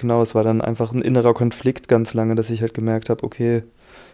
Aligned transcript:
genau, 0.00 0.22
es 0.22 0.34
war 0.34 0.42
dann 0.42 0.60
einfach 0.60 0.92
ein 0.92 1.02
innerer 1.02 1.34
Konflikt 1.34 1.86
ganz 1.86 2.14
lange, 2.14 2.34
dass 2.34 2.50
ich 2.50 2.62
halt 2.62 2.74
gemerkt 2.74 3.10
habe, 3.10 3.22
okay, 3.22 3.62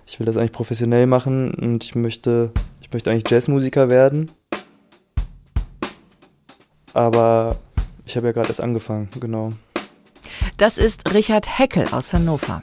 ich 0.07 0.19
will 0.19 0.27
das 0.27 0.37
eigentlich 0.37 0.53
professionell 0.53 1.07
machen 1.07 1.55
und 1.55 1.85
ich 1.85 1.95
möchte, 1.95 2.51
ich 2.81 2.93
möchte 2.93 3.11
eigentlich 3.11 3.31
Jazzmusiker 3.31 3.89
werden. 3.89 4.31
Aber 6.93 7.57
ich 8.05 8.17
habe 8.17 8.27
ja 8.27 8.33
gerade 8.33 8.49
erst 8.49 8.61
angefangen, 8.61 9.09
genau. 9.21 9.53
Das 10.57 10.79
ist 10.79 11.13
Richard 11.13 11.59
Heckel 11.59 11.87
aus 11.93 12.13
Hannover. 12.13 12.63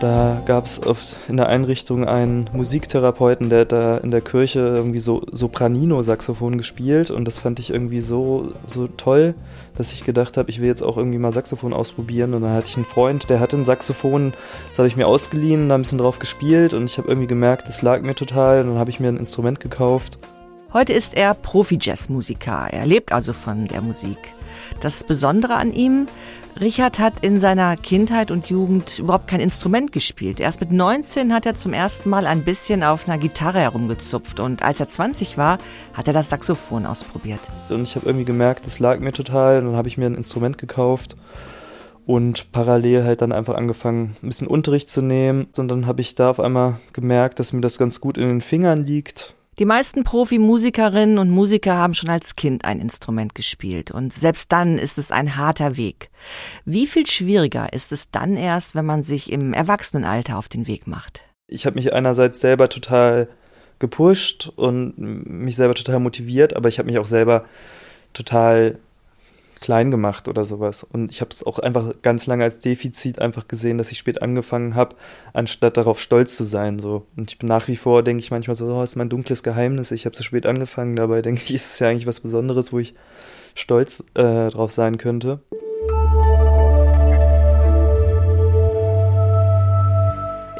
Da 0.00 0.40
gab 0.46 0.66
es 0.66 0.80
in 1.26 1.36
der 1.36 1.48
Einrichtung 1.48 2.06
einen 2.06 2.48
Musiktherapeuten, 2.52 3.50
der 3.50 3.64
da 3.64 3.96
in 3.96 4.12
der 4.12 4.20
Kirche 4.20 4.60
irgendwie 4.60 5.00
so 5.00 5.22
Sopranino-Saxophon 5.32 6.56
gespielt 6.56 7.10
und 7.10 7.24
das 7.24 7.40
fand 7.40 7.58
ich 7.58 7.70
irgendwie 7.70 8.00
so, 8.00 8.52
so 8.68 8.86
toll, 8.86 9.34
dass 9.76 9.92
ich 9.92 10.04
gedacht 10.04 10.36
habe, 10.36 10.50
ich 10.50 10.60
will 10.60 10.68
jetzt 10.68 10.82
auch 10.82 10.96
irgendwie 10.96 11.18
mal 11.18 11.32
Saxophon 11.32 11.72
ausprobieren 11.72 12.34
und 12.34 12.42
dann 12.42 12.52
hatte 12.52 12.68
ich 12.68 12.76
einen 12.76 12.84
Freund, 12.84 13.28
der 13.28 13.40
hatte 13.40 13.56
ein 13.56 13.64
Saxophon, 13.64 14.34
das 14.68 14.78
habe 14.78 14.86
ich 14.86 14.96
mir 14.96 15.08
ausgeliehen, 15.08 15.68
da 15.68 15.74
ein 15.74 15.82
bisschen 15.82 15.98
drauf 15.98 16.20
gespielt 16.20 16.74
und 16.74 16.84
ich 16.84 16.96
habe 16.98 17.08
irgendwie 17.08 17.26
gemerkt, 17.26 17.68
das 17.68 17.82
lag 17.82 18.00
mir 18.02 18.14
total 18.14 18.60
und 18.60 18.68
dann 18.68 18.78
habe 18.78 18.90
ich 18.90 19.00
mir 19.00 19.08
ein 19.08 19.16
Instrument 19.16 19.58
gekauft. 19.58 20.18
Heute 20.72 20.92
ist 20.92 21.14
er 21.14 21.34
Profi-Jazzmusiker, 21.34 22.68
er 22.70 22.86
lebt 22.86 23.10
also 23.10 23.32
von 23.32 23.66
der 23.66 23.80
Musik. 23.80 24.18
Das 24.80 25.02
Besondere 25.02 25.54
an 25.54 25.72
ihm, 25.72 26.06
Richard 26.60 26.98
hat 26.98 27.20
in 27.20 27.38
seiner 27.38 27.76
Kindheit 27.76 28.32
und 28.32 28.48
Jugend 28.48 28.98
überhaupt 28.98 29.28
kein 29.28 29.38
Instrument 29.38 29.92
gespielt. 29.92 30.40
Erst 30.40 30.60
mit 30.60 30.72
19 30.72 31.32
hat 31.32 31.46
er 31.46 31.54
zum 31.54 31.72
ersten 31.72 32.10
Mal 32.10 32.26
ein 32.26 32.42
bisschen 32.42 32.82
auf 32.82 33.06
einer 33.06 33.16
Gitarre 33.16 33.60
herumgezupft 33.60 34.40
und 34.40 34.62
als 34.62 34.80
er 34.80 34.88
20 34.88 35.38
war, 35.38 35.58
hat 35.94 36.08
er 36.08 36.14
das 36.14 36.30
Saxophon 36.30 36.84
ausprobiert. 36.84 37.38
Und 37.68 37.84
ich 37.84 37.94
habe 37.94 38.06
irgendwie 38.06 38.24
gemerkt, 38.24 38.66
das 38.66 38.80
lag 38.80 38.98
mir 38.98 39.12
total. 39.12 39.60
Und 39.60 39.66
dann 39.66 39.76
habe 39.76 39.86
ich 39.86 39.98
mir 39.98 40.06
ein 40.06 40.16
Instrument 40.16 40.58
gekauft 40.58 41.14
und 42.06 42.50
parallel 42.50 43.04
halt 43.04 43.22
dann 43.22 43.30
einfach 43.30 43.54
angefangen, 43.54 44.16
ein 44.20 44.28
bisschen 44.28 44.48
Unterricht 44.48 44.88
zu 44.88 45.00
nehmen. 45.00 45.46
Und 45.56 45.68
dann 45.68 45.86
habe 45.86 46.00
ich 46.00 46.16
da 46.16 46.30
auf 46.30 46.40
einmal 46.40 46.80
gemerkt, 46.92 47.38
dass 47.38 47.52
mir 47.52 47.60
das 47.60 47.78
ganz 47.78 48.00
gut 48.00 48.18
in 48.18 48.26
den 48.26 48.40
Fingern 48.40 48.84
liegt 48.84 49.36
die 49.58 49.64
meisten 49.64 50.04
Profimusikerinnen 50.04 51.18
und 51.18 51.30
Musiker 51.30 51.74
haben 51.74 51.94
schon 51.94 52.10
als 52.10 52.36
Kind 52.36 52.64
ein 52.64 52.80
Instrument 52.80 53.34
gespielt 53.34 53.90
und 53.90 54.12
selbst 54.12 54.52
dann 54.52 54.78
ist 54.78 54.98
es 54.98 55.10
ein 55.10 55.36
harter 55.36 55.76
Weg. 55.76 56.10
Wie 56.64 56.86
viel 56.86 57.06
schwieriger 57.06 57.72
ist 57.72 57.92
es 57.92 58.10
dann 58.10 58.36
erst, 58.36 58.74
wenn 58.74 58.86
man 58.86 59.02
sich 59.02 59.32
im 59.32 59.52
Erwachsenenalter 59.52 60.38
auf 60.38 60.48
den 60.48 60.66
Weg 60.66 60.86
macht? 60.86 61.22
Ich 61.48 61.66
habe 61.66 61.76
mich 61.76 61.92
einerseits 61.92 62.40
selber 62.40 62.68
total 62.68 63.28
gepusht 63.78 64.52
und 64.56 64.98
mich 64.98 65.56
selber 65.56 65.74
total 65.74 66.00
motiviert, 66.00 66.54
aber 66.54 66.68
ich 66.68 66.78
habe 66.78 66.86
mich 66.86 66.98
auch 66.98 67.06
selber 67.06 67.44
total 68.12 68.78
klein 69.60 69.90
gemacht 69.90 70.28
oder 70.28 70.44
sowas. 70.44 70.84
Und 70.84 71.10
ich 71.10 71.20
habe 71.20 71.30
es 71.30 71.44
auch 71.44 71.58
einfach 71.58 71.94
ganz 72.02 72.26
lange 72.26 72.44
als 72.44 72.60
Defizit 72.60 73.18
einfach 73.18 73.48
gesehen, 73.48 73.78
dass 73.78 73.90
ich 73.90 73.98
spät 73.98 74.22
angefangen 74.22 74.74
habe, 74.74 74.96
anstatt 75.32 75.76
darauf 75.76 76.00
stolz 76.00 76.36
zu 76.36 76.44
sein. 76.44 76.78
So. 76.78 77.06
Und 77.16 77.30
ich 77.30 77.38
bin 77.38 77.48
nach 77.48 77.68
wie 77.68 77.76
vor, 77.76 78.02
denke 78.02 78.22
ich 78.22 78.30
manchmal 78.30 78.56
so, 78.56 78.66
oh, 78.66 78.82
ist 78.82 78.96
mein 78.96 79.08
dunkles 79.08 79.42
Geheimnis, 79.42 79.90
ich 79.90 80.06
habe 80.06 80.16
so 80.16 80.22
spät 80.22 80.46
angefangen. 80.46 80.96
Dabei 80.96 81.22
denke 81.22 81.42
ich, 81.44 81.54
ist 81.54 81.74
es 81.74 81.78
ja 81.78 81.88
eigentlich 81.88 82.06
was 82.06 82.20
Besonderes, 82.20 82.72
wo 82.72 82.78
ich 82.78 82.94
stolz 83.54 84.04
äh, 84.14 84.50
drauf 84.50 84.70
sein 84.70 84.98
könnte. 84.98 85.40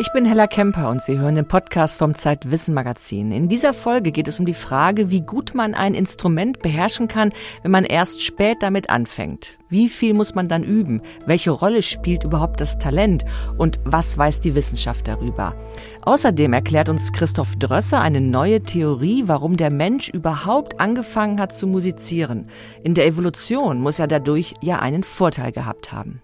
Ich 0.00 0.12
bin 0.12 0.24
Hella 0.24 0.46
Kemper 0.46 0.90
und 0.90 1.02
Sie 1.02 1.18
hören 1.18 1.34
den 1.34 1.48
Podcast 1.48 1.98
vom 1.98 2.14
Zeitwissen 2.14 2.72
Magazin. 2.72 3.32
In 3.32 3.48
dieser 3.48 3.74
Folge 3.74 4.12
geht 4.12 4.28
es 4.28 4.38
um 4.38 4.46
die 4.46 4.54
Frage, 4.54 5.10
wie 5.10 5.22
gut 5.22 5.56
man 5.56 5.74
ein 5.74 5.94
Instrument 5.94 6.62
beherrschen 6.62 7.08
kann, 7.08 7.32
wenn 7.62 7.72
man 7.72 7.82
erst 7.82 8.22
spät 8.22 8.58
damit 8.60 8.90
anfängt. 8.90 9.58
Wie 9.68 9.88
viel 9.88 10.14
muss 10.14 10.36
man 10.36 10.46
dann 10.46 10.62
üben? 10.62 11.02
Welche 11.26 11.50
Rolle 11.50 11.82
spielt 11.82 12.22
überhaupt 12.22 12.60
das 12.60 12.78
Talent? 12.78 13.24
Und 13.56 13.80
was 13.82 14.16
weiß 14.16 14.38
die 14.38 14.54
Wissenschaft 14.54 15.08
darüber? 15.08 15.56
Außerdem 16.02 16.52
erklärt 16.52 16.88
uns 16.88 17.12
Christoph 17.12 17.56
Drösser 17.56 18.00
eine 18.00 18.20
neue 18.20 18.62
Theorie, 18.62 19.24
warum 19.26 19.56
der 19.56 19.72
Mensch 19.72 20.10
überhaupt 20.10 20.78
angefangen 20.78 21.40
hat 21.40 21.56
zu 21.56 21.66
musizieren. 21.66 22.48
In 22.84 22.94
der 22.94 23.04
Evolution 23.04 23.80
muss 23.80 23.98
er 23.98 24.06
dadurch 24.06 24.54
ja 24.60 24.78
einen 24.78 25.02
Vorteil 25.02 25.50
gehabt 25.50 25.90
haben. 25.90 26.22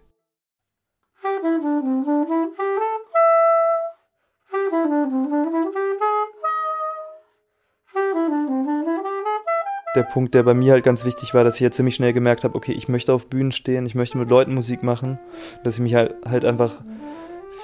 Der 9.95 10.03
Punkt, 10.03 10.35
der 10.35 10.43
bei 10.43 10.55
mir 10.55 10.73
halt 10.73 10.85
ganz 10.85 11.05
wichtig 11.05 11.35
war, 11.35 11.45
dass 11.45 11.57
ich 11.57 11.61
jetzt 11.61 11.77
ziemlich 11.77 11.95
schnell 11.95 12.13
gemerkt 12.13 12.45
habe, 12.45 12.55
okay, 12.55 12.73
ich 12.73 12.89
möchte 12.89 13.13
auf 13.13 13.29
Bühnen 13.29 13.53
stehen, 13.53 13.87
ich 13.87 13.95
möchte 13.95 14.19
mit 14.19 14.29
Leuten 14.29 14.55
Musik 14.55 14.83
machen, 14.83 15.19
dass 15.63 15.75
ich 15.75 15.81
mich 15.81 15.95
halt, 15.95 16.15
halt 16.29 16.45
einfach 16.45 16.83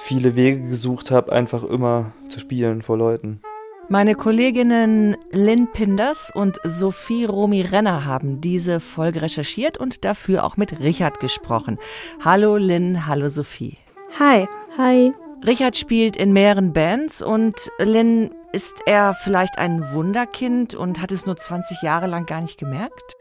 viele 0.00 0.36
Wege 0.36 0.60
gesucht 0.68 1.10
habe, 1.10 1.32
einfach 1.32 1.64
immer 1.64 2.12
zu 2.28 2.40
spielen 2.40 2.82
vor 2.82 2.96
Leuten. 2.96 3.40
Meine 3.88 4.14
Kolleginnen 4.14 5.16
Lynn 5.32 5.66
Pinders 5.72 6.30
und 6.32 6.60
Sophie 6.62 7.24
Romi-Renner 7.24 8.04
haben 8.04 8.40
diese 8.40 8.78
Folge 8.78 9.22
recherchiert 9.22 9.78
und 9.78 10.04
dafür 10.04 10.44
auch 10.44 10.56
mit 10.56 10.78
Richard 10.78 11.18
gesprochen. 11.18 11.78
Hallo 12.24 12.56
Lynn, 12.56 13.06
hallo 13.06 13.26
Sophie. 13.26 13.78
Hi. 14.18 14.46
Hi. 14.78 15.12
Richard 15.46 15.76
spielt 15.76 16.16
in 16.16 16.32
mehreren 16.32 16.72
Bands 16.72 17.22
und 17.22 17.54
Lynn, 17.78 18.30
ist 18.52 18.82
er 18.84 19.14
vielleicht 19.14 19.58
ein 19.58 19.92
Wunderkind 19.92 20.74
und 20.74 21.00
hat 21.00 21.12
es 21.12 21.24
nur 21.24 21.36
20 21.36 21.82
Jahre 21.82 22.06
lang 22.06 22.26
gar 22.26 22.40
nicht 22.40 22.58
gemerkt? 22.58 23.16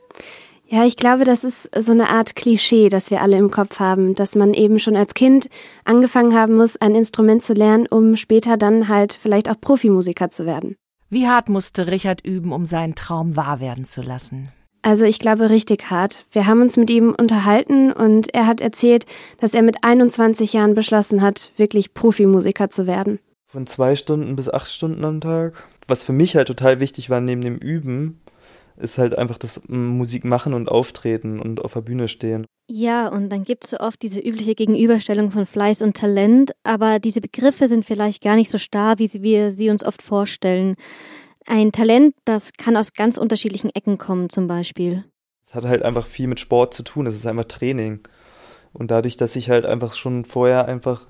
Ja, 0.66 0.86
ich 0.86 0.98
glaube, 0.98 1.24
das 1.24 1.44
ist 1.44 1.70
so 1.76 1.92
eine 1.94 2.10
Art 2.10 2.36
Klischee, 2.36 2.90
das 2.90 3.10
wir 3.10 3.22
alle 3.22 3.38
im 3.38 3.50
Kopf 3.50 3.80
haben, 3.80 4.16
dass 4.16 4.36
man 4.36 4.54
eben 4.54 4.80
schon 4.80 4.96
als 4.96 5.14
Kind 5.14 5.48
angefangen 5.86 6.36
haben 6.36 6.56
muss, 6.56 6.78
ein 6.78 6.94
Instrument 6.94 7.44
zu 7.44 7.54
lernen, 7.54 7.88
um 7.88 8.18
später 8.18 8.58
dann 8.58 8.88
halt 8.88 9.14
vielleicht 9.14 9.50
auch 9.50 9.60
Profimusiker 9.60 10.30
zu 10.30 10.46
werden. 10.46 10.76
Wie 11.10 11.28
hart 11.28 11.50
musste 11.50 11.88
Richard 11.88 12.24
üben, 12.26 12.52
um 12.52 12.66
seinen 12.66 12.96
Traum 12.96 13.36
wahr 13.36 13.62
werden 13.62 13.86
zu 13.86 14.02
lassen? 14.02 14.50
Also 14.82 15.06
ich 15.06 15.20
glaube 15.20 15.50
richtig 15.50 15.90
hart. 15.90 16.26
Wir 16.32 16.48
haben 16.48 16.62
uns 16.62 16.78
mit 16.78 16.90
ihm 16.90 17.14
unterhalten 17.18 17.92
und 17.92 18.34
er 18.34 18.48
hat 18.48 18.62
erzählt, 18.62 19.06
dass 19.40 19.54
er 19.54 19.62
mit 19.62 19.84
21 19.84 20.54
Jahren 20.54 20.74
beschlossen 20.74 21.22
hat, 21.22 21.52
wirklich 21.58 21.94
Profimusiker 21.94 22.70
zu 22.70 22.88
werden. 22.88 23.20
Von 23.48 23.68
zwei 23.68 23.96
Stunden 23.96 24.36
bis 24.36 24.50
acht 24.50 24.70
Stunden 24.70 25.04
am 25.04 25.22
Tag. 25.22 25.68
Was 25.88 26.04
für 26.04 26.14
mich 26.14 26.36
halt 26.36 26.48
total 26.48 26.80
wichtig 26.80 27.10
war 27.10 27.20
neben 27.20 27.42
dem 27.42 27.58
Üben, 27.58 28.20
ist 28.78 28.98
halt 28.98 29.18
einfach 29.18 29.38
das 29.38 29.62
Musik 29.68 30.24
machen 30.24 30.54
und 30.54 30.70
auftreten 30.70 31.40
und 31.40 31.64
auf 31.64 31.74
der 31.74 31.82
Bühne 31.82 32.08
stehen. 32.08 32.46
Ja, 32.72 33.08
und 33.08 33.30
dann 33.30 33.44
gibt 33.44 33.64
es 33.64 33.72
so 33.72 33.78
oft 33.80 34.02
diese 34.02 34.20
übliche 34.20 34.54
Gegenüberstellung 34.54 35.32
von 35.32 35.48
Fleiß 35.48 35.82
und 35.82 35.98
Talent, 35.98 36.52
aber 36.64 37.00
diese 37.00 37.20
Begriffe 37.20 37.68
sind 37.68 37.84
vielleicht 37.84 38.22
gar 38.22 38.36
nicht 38.36 38.52
so 38.52 38.60
starr, 38.60 39.00
wie 39.00 39.10
wir 39.24 39.50
sie 39.50 39.72
uns 39.72 39.84
oft 39.84 40.04
vorstellen 40.04 40.76
ein 41.48 41.72
Talent, 41.72 42.16
das 42.26 42.54
kann 42.54 42.78
aus 42.78 42.94
ganz 42.94 43.18
unterschiedlichen 43.18 43.70
Ecken 43.74 43.98
kommen, 43.98 44.30
zum 44.30 44.48
Beispiel. 44.48 45.06
Es 45.44 45.56
hat 45.56 45.66
halt 45.66 45.84
einfach 45.84 46.06
viel 46.06 46.28
mit 46.28 46.40
Sport 46.40 46.74
zu 46.74 46.84
tun. 46.84 47.08
Es 47.08 47.16
ist 47.16 47.26
einfach 47.26 47.46
Training. 47.46 48.02
Und 48.72 48.92
dadurch, 48.92 49.18
dass 49.18 49.36
ich 49.36 49.50
halt 49.50 49.66
einfach 49.66 49.94
schon 49.94 50.26
vorher 50.26 50.66
einfach 50.66 51.02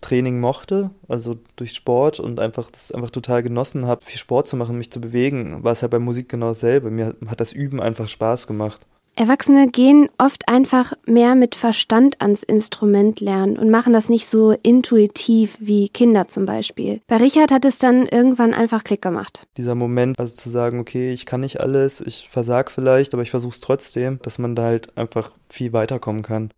Training 0.00 0.40
mochte, 0.40 0.90
also 1.08 1.38
durch 1.56 1.72
Sport 1.72 2.20
und 2.20 2.40
einfach 2.40 2.70
das 2.70 2.92
einfach 2.92 3.10
total 3.10 3.42
genossen 3.42 3.86
habe, 3.86 4.04
viel 4.04 4.18
Sport 4.18 4.46
zu 4.46 4.56
machen, 4.56 4.78
mich 4.78 4.90
zu 4.90 5.00
bewegen, 5.00 5.64
war 5.64 5.72
es 5.72 5.82
halt 5.82 5.90
bei 5.90 5.98
Musik 5.98 6.28
genau 6.28 6.48
dasselbe. 6.48 6.90
Mir 6.90 7.16
hat 7.26 7.40
das 7.40 7.52
Üben 7.52 7.80
einfach 7.80 8.08
Spaß 8.08 8.46
gemacht. 8.46 8.86
Erwachsene 9.18 9.66
gehen 9.66 10.08
oft 10.16 10.48
einfach 10.48 10.92
mehr 11.04 11.34
mit 11.34 11.56
Verstand 11.56 12.20
ans 12.20 12.44
Instrument 12.44 13.18
lernen 13.18 13.58
und 13.58 13.68
machen 13.68 13.92
das 13.92 14.08
nicht 14.08 14.28
so 14.28 14.52
intuitiv 14.52 15.56
wie 15.58 15.88
Kinder 15.88 16.28
zum 16.28 16.46
Beispiel. 16.46 17.00
Bei 17.08 17.16
Richard 17.16 17.50
hat 17.50 17.64
es 17.64 17.78
dann 17.78 18.06
irgendwann 18.06 18.54
einfach 18.54 18.84
Klick 18.84 19.02
gemacht. 19.02 19.48
Dieser 19.56 19.74
Moment, 19.74 20.20
also 20.20 20.36
zu 20.36 20.50
sagen, 20.50 20.78
okay, 20.78 21.12
ich 21.12 21.26
kann 21.26 21.40
nicht 21.40 21.58
alles, 21.58 22.00
ich 22.00 22.28
versag 22.30 22.70
vielleicht, 22.70 23.12
aber 23.12 23.24
ich 23.24 23.32
versuche 23.32 23.54
es 23.54 23.58
trotzdem, 23.58 24.20
dass 24.22 24.38
man 24.38 24.54
da 24.54 24.62
halt 24.62 24.96
einfach 24.96 25.32
viel 25.48 25.72
weiterkommen 25.72 26.22
kann. 26.22 26.52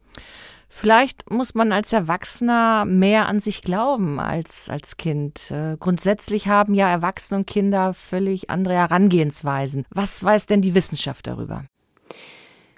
Vielleicht 0.69 1.31
muss 1.31 1.55
man 1.55 1.73
als 1.73 1.95
Erwachsener 1.95 2.85
mehr 2.85 3.27
an 3.27 3.41
sich 3.41 3.63
glauben 3.63 4.21
als 4.21 4.69
als 4.69 4.99
Kind. 4.99 5.51
Äh, 5.51 5.79
grundsätzlich 5.81 6.47
haben 6.47 6.75
ja 6.75 6.91
Erwachsene 6.91 7.39
und 7.39 7.47
Kinder 7.47 7.95
völlig 7.95 8.51
andere 8.51 8.75
Herangehensweisen. 8.75 9.87
Was 9.89 10.23
weiß 10.23 10.45
denn 10.45 10.61
die 10.61 10.75
Wissenschaft 10.75 11.27
darüber? 11.27 11.65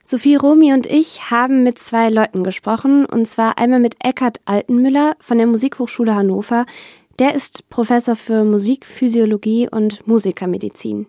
Sophie 0.04 0.36
Romi 0.36 0.72
und 0.72 0.86
ich 0.86 1.30
haben 1.30 1.62
mit 1.62 1.78
zwei 1.78 2.10
Leuten 2.10 2.44
gesprochen, 2.44 3.06
und 3.06 3.26
zwar 3.28 3.58
einmal 3.58 3.80
mit 3.80 3.96
Eckhard 4.04 4.40
Altenmüller 4.44 5.16
von 5.20 5.38
der 5.38 5.46
Musikhochschule 5.46 6.14
Hannover. 6.14 6.66
Der 7.18 7.34
ist 7.34 7.68
Professor 7.68 8.16
für 8.16 8.44
Musikphysiologie 8.44 9.68
und 9.70 10.06
Musikermedizin. 10.06 11.06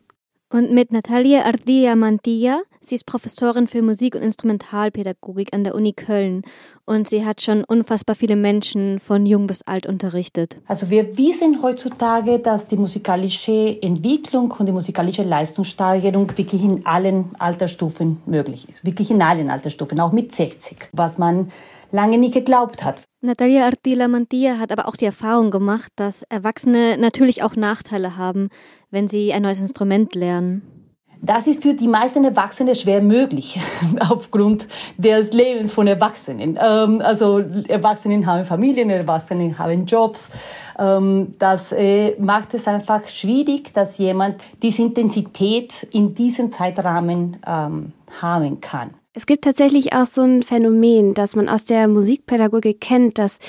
Und 0.50 0.72
mit 0.72 0.92
Natalia 0.92 1.46
Ardilla 1.46 1.96
Mantilla. 1.96 2.62
Sie 2.86 2.96
ist 2.96 3.06
Professorin 3.06 3.68
für 3.68 3.82
Musik- 3.82 4.14
und 4.14 4.24
Instrumentalpädagogik 4.24 5.54
an 5.54 5.64
der 5.64 5.74
Uni 5.74 5.94
Köln 5.94 6.42
und 6.84 7.08
sie 7.08 7.26
hat 7.26 7.42
schon 7.42 7.64
unfassbar 7.64 8.14
viele 8.14 8.36
Menschen 8.36 9.00
von 9.00 9.26
jung 9.26 9.48
bis 9.48 9.62
alt 9.62 9.88
unterrichtet. 9.88 10.58
Also 10.68 10.90
wir 10.90 11.18
wissen 11.18 11.64
heutzutage, 11.64 12.40
dass 12.40 12.68
die 12.68 12.76
musikalische 12.76 13.82
Entwicklung 13.82 14.52
und 14.52 14.66
die 14.66 14.74
musikalische 14.74 15.24
Leistungssteigerung 15.24 16.38
wirklich 16.38 16.62
in 16.62 16.86
allen 16.86 17.32
Altersstufen 17.40 18.20
möglich 18.26 18.68
ist. 18.68 18.84
Wirklich 18.84 19.12
in 19.12 19.22
allen 19.22 19.50
Altersstufen, 19.50 19.98
auch 20.02 20.12
mit 20.12 20.36
60, 20.36 20.90
was 20.92 21.18
man 21.18 21.54
lange 21.92 22.18
nicht 22.18 22.34
geglaubt 22.34 22.84
hat. 22.84 23.04
Natalia 23.22 23.66
Artila 23.66 24.10
Mantilla 24.10 24.58
hat 24.60 24.74
aber 24.74 24.90
auch 24.90 24.98
die 24.98 25.06
Erfahrung 25.06 25.52
gemacht, 25.52 25.94
dass 25.96 26.24
Erwachsene 26.24 26.98
natürlich 26.98 27.44
auch 27.44 27.56
Nachteile 27.56 28.18
haben, 28.18 28.50
wenn 28.92 29.08
sie 29.08 29.32
ein 29.32 29.44
neues 29.44 29.62
Instrument 29.62 30.16
lernen. 30.16 30.83
Das 31.26 31.48
ist 31.48 31.64
für 31.64 31.74
die 31.74 31.88
meisten 31.88 32.26
Erwachsene 32.26 32.76
schwer 32.76 33.02
möglich, 33.02 33.58
aufgrund 34.10 34.68
des 34.98 35.32
Lebens 35.32 35.72
von 35.72 35.88
Erwachsenen. 35.88 36.60
Ähm, 36.62 37.02
also 37.02 37.40
Erwachsene 37.40 38.26
haben 38.26 38.44
Familien, 38.44 38.90
Erwachsene 38.90 39.58
haben 39.58 39.86
Jobs. 39.86 40.32
Ähm, 40.78 41.32
das 41.40 41.72
äh, 41.72 42.20
macht 42.20 42.54
es 42.54 42.68
einfach 42.68 43.08
schwierig, 43.08 43.74
dass 43.74 43.98
jemand 44.00 44.44
diese 44.62 44.82
Intensität 44.82 45.88
in 45.94 46.14
diesem 46.14 46.52
Zeitrahmen 46.52 47.38
ähm, 47.48 47.94
haben 48.22 48.60
kann. 48.60 48.90
Es 49.14 49.26
gibt 49.26 49.46
tatsächlich 49.46 49.94
auch 49.94 50.08
so 50.08 50.24
ein 50.24 50.44
Phänomen, 50.44 51.14
das 51.14 51.38
man 51.38 51.48
aus 51.48 51.64
der 51.64 51.88
Musikpädagogik 51.88 52.82
kennt, 52.82 53.18
dass 53.18 53.40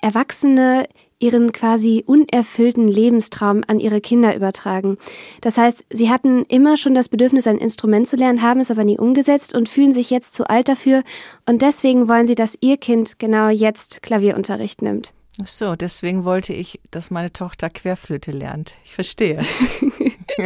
Erwachsene 0.00 0.86
ihren 1.24 1.52
quasi 1.52 2.04
unerfüllten 2.06 2.86
Lebenstraum 2.86 3.62
an 3.66 3.78
ihre 3.78 4.02
Kinder 4.02 4.36
übertragen. 4.36 4.98
Das 5.40 5.56
heißt, 5.56 5.86
sie 5.90 6.10
hatten 6.10 6.44
immer 6.44 6.76
schon 6.76 6.94
das 6.94 7.08
Bedürfnis, 7.08 7.46
ein 7.46 7.56
Instrument 7.56 8.06
zu 8.06 8.16
lernen, 8.16 8.42
haben 8.42 8.60
es 8.60 8.70
aber 8.70 8.84
nie 8.84 8.98
umgesetzt 8.98 9.54
und 9.54 9.70
fühlen 9.70 9.94
sich 9.94 10.10
jetzt 10.10 10.34
zu 10.34 10.50
alt 10.50 10.68
dafür. 10.68 11.02
Und 11.46 11.62
deswegen 11.62 12.08
wollen 12.08 12.26
sie, 12.26 12.34
dass 12.34 12.58
ihr 12.60 12.76
Kind 12.76 13.18
genau 13.18 13.48
jetzt 13.48 14.02
Klavierunterricht 14.02 14.82
nimmt. 14.82 15.14
Ach 15.42 15.48
so, 15.48 15.74
deswegen 15.74 16.24
wollte 16.24 16.52
ich, 16.52 16.80
dass 16.90 17.10
meine 17.10 17.32
Tochter 17.32 17.70
Querflöte 17.70 18.30
lernt. 18.30 18.74
Ich 18.84 18.92
verstehe. 18.92 19.40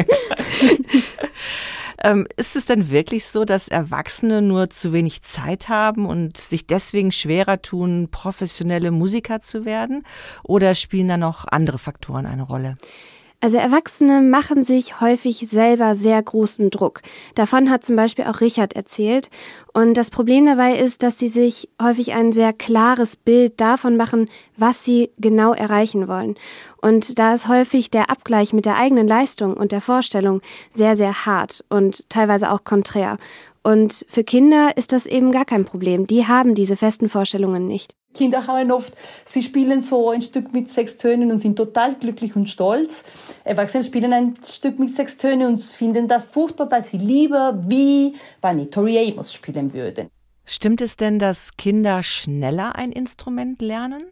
Ähm, 2.03 2.27
ist 2.37 2.55
es 2.55 2.67
denn 2.67 2.91
wirklich 2.91 3.27
so, 3.27 3.45
dass 3.45 3.69
Erwachsene 3.69 4.41
nur 4.41 4.71
zu 4.71 4.93
wenig 4.93 5.23
Zeit 5.23 5.69
haben 5.69 6.07
und 6.07 6.37
sich 6.37 6.67
deswegen 6.67 7.11
schwerer 7.11 7.61
tun, 7.61 8.09
professionelle 8.11 8.91
Musiker 8.91 9.41
zu 9.41 9.65
werden? 9.65 10.05
Oder 10.45 10.75
spielen 10.75 11.09
da 11.09 11.17
noch 11.17 11.45
andere 11.47 11.79
Faktoren 11.79 12.27
eine 12.27 12.43
Rolle? 12.43 12.77
Also 13.41 13.57
Erwachsene 13.57 14.21
machen 14.21 14.65
sich 14.65 15.01
häufig 15.01 15.49
selber 15.49 15.95
sehr 15.95 16.21
großen 16.21 16.71
Druck. 16.71 17.03
Davon 17.37 17.71
hat 17.71 17.85
zum 17.85 17.95
Beispiel 17.95 18.25
auch 18.25 18.41
Richard 18.41 18.73
erzählt. 18.73 19.31
Und 19.73 19.95
das 19.95 20.11
Problem 20.11 20.45
dabei 20.47 20.77
ist, 20.77 21.05
dass 21.05 21.21
sie 21.21 21.29
sich 21.29 21.69
häufig 21.81 22.13
ein 22.15 22.33
sehr 22.33 22.53
klares 22.53 23.15
Bild 23.15 23.61
davon 23.61 23.97
machen, 23.97 24.29
was 24.57 24.85
sie 24.85 25.11
genau 25.19 25.53
erreichen 25.53 26.09
wollen. 26.09 26.35
Und 26.83 27.21
da 27.21 27.33
ist 27.33 27.47
häufig 27.47 27.93
der 27.93 28.11
Abgleich 28.11 28.53
mit 28.53 28.67
der 28.67 28.77
eigenen 28.77 29.07
Leistung 29.07 29.55
und 29.55 29.71
der 29.71 29.83
Vorstellung 29.83 30.41
sehr, 30.73 30.97
sehr 30.97 31.25
hart 31.25 31.65
und 31.69 32.11
teilweise 32.11 32.51
auch 32.51 32.65
konträr. 32.65 33.19
Und 33.63 34.05
für 34.09 34.25
Kinder 34.25 34.77
ist 34.77 34.91
das 34.91 35.07
eben 35.07 35.31
gar 35.31 35.45
kein 35.45 35.65
Problem. 35.65 36.09
Die 36.09 36.27
haben 36.27 36.57
diese 36.57 36.75
festen 36.75 37.09
Vorstellungen 37.09 37.69
nicht. 37.69 37.98
Kinder 38.19 38.49
haben 38.49 38.73
oft, 38.73 38.93
sie 39.27 39.43
spielen 39.43 39.81
so 39.81 40.11
ein 40.11 40.23
Stück 40.23 40.53
mit 40.53 40.69
sechs 40.69 40.97
Tönen 40.97 41.31
und 41.31 41.39
sind 41.39 41.55
total 41.55 41.95
glücklich 41.95 42.35
und 42.35 42.51
stolz. 42.51 43.05
Erwachsene 43.45 43.85
spielen 43.85 44.13
ein 44.13 44.37
Stück 44.45 44.81
mit 44.81 44.93
sechs 44.93 45.17
Tönen 45.17 45.47
und 45.47 45.61
finden 45.61 46.09
das 46.09 46.25
furchtbar, 46.25 46.69
weil 46.69 46.83
sie 46.83 46.99
lieber 46.99 47.63
wie 47.69 48.17
Vanny 48.41 48.67
Tori 48.67 48.99
Amos 48.99 49.33
spielen 49.33 49.73
würden. 49.73 50.09
Stimmt 50.45 50.81
es 50.81 50.97
denn, 50.97 51.21
dass 51.21 51.57
Kinder 51.57 52.03
schneller 52.03 52.75
ein 52.75 52.91
Instrument 52.91 53.63
lernen? 53.63 54.11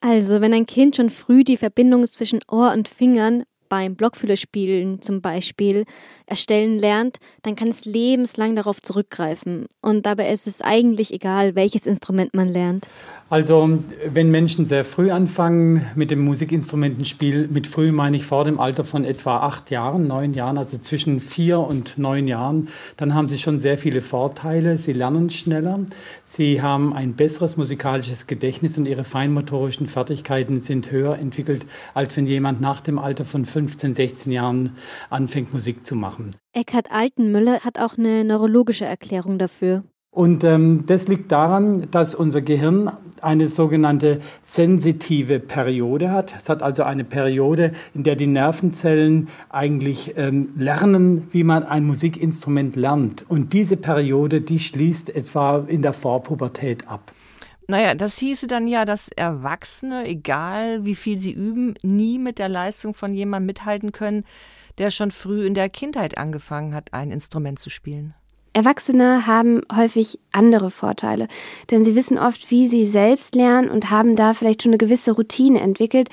Also, 0.00 0.40
wenn 0.40 0.54
ein 0.54 0.66
Kind 0.66 0.96
schon 0.96 1.10
früh 1.10 1.44
die 1.44 1.58
Verbindung 1.58 2.06
zwischen 2.06 2.40
Ohr 2.50 2.72
und 2.72 2.88
Fingern 2.88 3.44
beim 3.72 3.94
Blockflöte-Spielen 3.94 5.00
zum 5.00 5.22
Beispiel 5.22 5.86
erstellen 6.26 6.78
lernt, 6.78 7.16
dann 7.40 7.56
kann 7.56 7.68
es 7.68 7.86
lebenslang 7.86 8.54
darauf 8.54 8.82
zurückgreifen. 8.82 9.64
Und 9.80 10.04
dabei 10.04 10.30
ist 10.30 10.46
es 10.46 10.60
eigentlich 10.60 11.10
egal, 11.10 11.54
welches 11.54 11.86
Instrument 11.86 12.34
man 12.34 12.50
lernt. 12.50 12.86
Also 13.32 13.78
wenn 14.06 14.30
Menschen 14.30 14.66
sehr 14.66 14.84
früh 14.84 15.10
anfangen 15.10 15.86
mit 15.94 16.10
dem 16.10 16.22
Musikinstrumentenspiel, 16.22 17.48
mit 17.48 17.66
früh 17.66 17.90
meine 17.90 18.18
ich 18.18 18.26
vor 18.26 18.44
dem 18.44 18.60
Alter 18.60 18.84
von 18.84 19.06
etwa 19.06 19.38
acht 19.38 19.70
Jahren, 19.70 20.06
neun 20.06 20.34
Jahren, 20.34 20.58
also 20.58 20.76
zwischen 20.76 21.18
vier 21.18 21.58
und 21.58 21.96
neun 21.96 22.28
Jahren, 22.28 22.68
dann 22.98 23.14
haben 23.14 23.30
sie 23.30 23.38
schon 23.38 23.58
sehr 23.58 23.78
viele 23.78 24.02
Vorteile. 24.02 24.76
Sie 24.76 24.92
lernen 24.92 25.30
schneller, 25.30 25.80
sie 26.26 26.60
haben 26.60 26.92
ein 26.92 27.14
besseres 27.14 27.56
musikalisches 27.56 28.26
Gedächtnis 28.26 28.76
und 28.76 28.84
ihre 28.84 29.02
feinmotorischen 29.02 29.86
Fertigkeiten 29.86 30.60
sind 30.60 30.90
höher 30.90 31.18
entwickelt, 31.18 31.64
als 31.94 32.14
wenn 32.18 32.26
jemand 32.26 32.60
nach 32.60 32.82
dem 32.82 32.98
Alter 32.98 33.24
von 33.24 33.46
15, 33.68 33.94
16 33.94 34.32
Jahren 34.32 34.76
anfängt, 35.10 35.52
Musik 35.52 35.86
zu 35.86 35.94
machen. 35.94 36.34
Eckhard 36.52 36.90
Altenmüller 36.90 37.60
hat 37.60 37.78
auch 37.78 37.96
eine 37.96 38.24
neurologische 38.24 38.84
Erklärung 38.84 39.38
dafür. 39.38 39.84
Und 40.14 40.44
ähm, 40.44 40.84
das 40.86 41.08
liegt 41.08 41.32
daran, 41.32 41.88
dass 41.90 42.14
unser 42.14 42.42
Gehirn 42.42 42.90
eine 43.22 43.48
sogenannte 43.48 44.20
sensitive 44.44 45.40
Periode 45.40 46.10
hat. 46.10 46.34
Es 46.36 46.50
hat 46.50 46.62
also 46.62 46.82
eine 46.82 47.04
Periode, 47.04 47.72
in 47.94 48.02
der 48.02 48.16
die 48.16 48.26
Nervenzellen 48.26 49.28
eigentlich 49.48 50.14
ähm, 50.16 50.50
lernen, 50.58 51.28
wie 51.30 51.44
man 51.44 51.62
ein 51.62 51.86
Musikinstrument 51.86 52.76
lernt. 52.76 53.24
Und 53.30 53.54
diese 53.54 53.78
Periode, 53.78 54.42
die 54.42 54.58
schließt 54.58 55.14
etwa 55.14 55.64
in 55.66 55.80
der 55.80 55.94
Vorpubertät 55.94 56.88
ab. 56.88 57.11
Naja, 57.68 57.94
das 57.94 58.18
hieße 58.18 58.46
dann 58.46 58.66
ja, 58.66 58.84
dass 58.84 59.08
Erwachsene, 59.08 60.06
egal 60.06 60.84
wie 60.84 60.94
viel 60.94 61.16
sie 61.16 61.32
üben, 61.32 61.74
nie 61.82 62.18
mit 62.18 62.38
der 62.38 62.48
Leistung 62.48 62.94
von 62.94 63.14
jemandem 63.14 63.46
mithalten 63.46 63.92
können, 63.92 64.24
der 64.78 64.90
schon 64.90 65.10
früh 65.10 65.46
in 65.46 65.54
der 65.54 65.68
Kindheit 65.68 66.18
angefangen 66.18 66.74
hat, 66.74 66.92
ein 66.92 67.10
Instrument 67.10 67.58
zu 67.58 67.70
spielen. 67.70 68.14
Erwachsene 68.54 69.26
haben 69.26 69.62
häufig 69.74 70.18
andere 70.30 70.70
Vorteile, 70.70 71.28
denn 71.70 71.84
sie 71.84 71.94
wissen 71.94 72.18
oft, 72.18 72.50
wie 72.50 72.68
sie 72.68 72.86
selbst 72.86 73.34
lernen 73.34 73.70
und 73.70 73.90
haben 73.90 74.14
da 74.14 74.34
vielleicht 74.34 74.62
schon 74.62 74.70
eine 74.70 74.78
gewisse 74.78 75.12
Routine 75.12 75.60
entwickelt. 75.60 76.10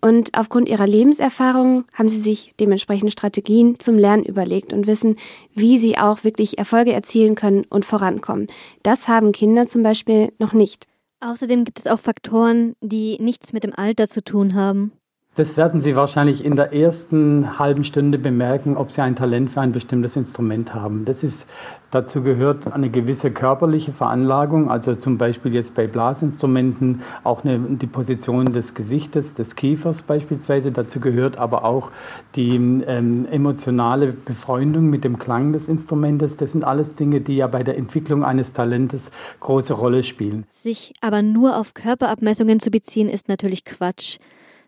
Und 0.00 0.36
aufgrund 0.36 0.68
ihrer 0.68 0.86
Lebenserfahrung 0.86 1.84
haben 1.94 2.08
sie 2.08 2.18
sich 2.18 2.54
dementsprechend 2.58 3.12
Strategien 3.12 3.78
zum 3.78 3.98
Lernen 3.98 4.24
überlegt 4.24 4.72
und 4.72 4.86
wissen, 4.86 5.16
wie 5.54 5.78
sie 5.78 5.98
auch 5.98 6.24
wirklich 6.24 6.58
Erfolge 6.58 6.92
erzielen 6.92 7.34
können 7.34 7.64
und 7.68 7.84
vorankommen. 7.84 8.48
Das 8.82 9.06
haben 9.06 9.32
Kinder 9.32 9.68
zum 9.68 9.82
Beispiel 9.82 10.32
noch 10.38 10.54
nicht. 10.54 10.88
Außerdem 11.22 11.64
gibt 11.64 11.78
es 11.78 11.86
auch 11.86 12.00
Faktoren, 12.00 12.74
die 12.80 13.16
nichts 13.20 13.52
mit 13.52 13.62
dem 13.62 13.72
Alter 13.72 14.08
zu 14.08 14.24
tun 14.24 14.54
haben. 14.54 14.92
Das 15.34 15.56
werden 15.56 15.80
Sie 15.80 15.96
wahrscheinlich 15.96 16.44
in 16.44 16.56
der 16.56 16.74
ersten 16.74 17.58
halben 17.58 17.84
Stunde 17.84 18.18
bemerken, 18.18 18.76
ob 18.76 18.92
Sie 18.92 19.00
ein 19.00 19.16
Talent 19.16 19.50
für 19.50 19.62
ein 19.62 19.72
bestimmtes 19.72 20.14
Instrument 20.14 20.74
haben. 20.74 21.06
Das 21.06 21.24
ist, 21.24 21.48
dazu 21.90 22.20
gehört 22.20 22.70
eine 22.70 22.90
gewisse 22.90 23.30
körperliche 23.30 23.94
Veranlagung, 23.94 24.70
also 24.70 24.94
zum 24.94 25.16
Beispiel 25.16 25.54
jetzt 25.54 25.72
bei 25.72 25.86
Blasinstrumenten 25.86 27.00
auch 27.24 27.44
eine, 27.44 27.58
die 27.60 27.86
Position 27.86 28.52
des 28.52 28.74
Gesichtes, 28.74 29.32
des 29.32 29.56
Kiefers 29.56 30.02
beispielsweise. 30.02 30.70
Dazu 30.70 31.00
gehört 31.00 31.38
aber 31.38 31.64
auch 31.64 31.90
die 32.36 32.54
ähm, 32.54 33.26
emotionale 33.30 34.08
Befreundung 34.12 34.90
mit 34.90 35.02
dem 35.02 35.18
Klang 35.18 35.54
des 35.54 35.66
Instrumentes. 35.66 36.36
Das 36.36 36.52
sind 36.52 36.62
alles 36.62 36.94
Dinge, 36.94 37.22
die 37.22 37.36
ja 37.36 37.46
bei 37.46 37.62
der 37.62 37.78
Entwicklung 37.78 38.22
eines 38.22 38.52
Talentes 38.52 39.10
große 39.40 39.72
Rolle 39.72 40.02
spielen. 40.02 40.44
Sich 40.50 40.92
aber 41.00 41.22
nur 41.22 41.56
auf 41.56 41.72
Körperabmessungen 41.72 42.60
zu 42.60 42.70
beziehen, 42.70 43.08
ist 43.08 43.30
natürlich 43.30 43.64
Quatsch. 43.64 44.18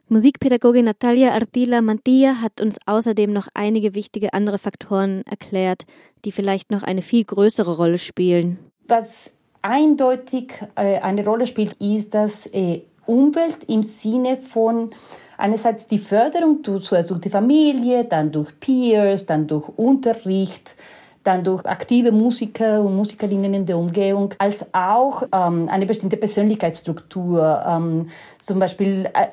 Musikpädagogin 0.08 0.84
Natalia 0.84 1.32
Artila 1.32 1.80
Mantilla 1.80 2.42
hat 2.42 2.60
uns 2.60 2.76
außerdem 2.84 3.32
noch 3.32 3.48
einige 3.54 3.94
wichtige 3.94 4.34
andere 4.34 4.58
Faktoren 4.58 5.22
erklärt, 5.22 5.86
die 6.24 6.32
vielleicht 6.32 6.70
noch 6.70 6.82
eine 6.82 7.00
viel 7.00 7.24
größere 7.24 7.76
Rolle 7.76 7.96
spielen. 7.96 8.58
Was 8.86 9.30
eindeutig 9.62 10.52
äh, 10.74 10.98
eine 10.98 11.24
Rolle 11.24 11.46
spielt, 11.46 11.72
ist 11.80 12.12
dass 12.12 12.46
äh, 12.52 12.82
Umwelt 13.06 13.64
im 13.66 13.82
Sinne 13.82 14.36
von 14.36 14.90
einerseits 15.38 15.86
die 15.86 15.98
Förderung 15.98 16.62
zuerst 16.62 17.10
durch 17.10 17.20
die 17.20 17.30
Familie, 17.30 18.04
dann 18.04 18.30
durch 18.30 18.58
Peers, 18.60 19.26
dann 19.26 19.46
durch 19.46 19.68
Unterricht, 19.76 20.76
dann 21.24 21.42
durch 21.42 21.64
aktive 21.64 22.12
Musiker 22.12 22.80
und 22.80 22.94
Musikerinnen 22.94 23.54
in 23.54 23.66
der 23.66 23.78
Umgebung, 23.78 24.34
als 24.38 24.66
auch 24.72 25.22
ähm, 25.32 25.68
eine 25.68 25.86
bestimmte 25.86 26.16
Persönlichkeitsstruktur, 26.16 27.64
ähm, 27.66 28.08
zum 28.40 28.58
Beispiel 28.58 29.08
äh, 29.14 29.28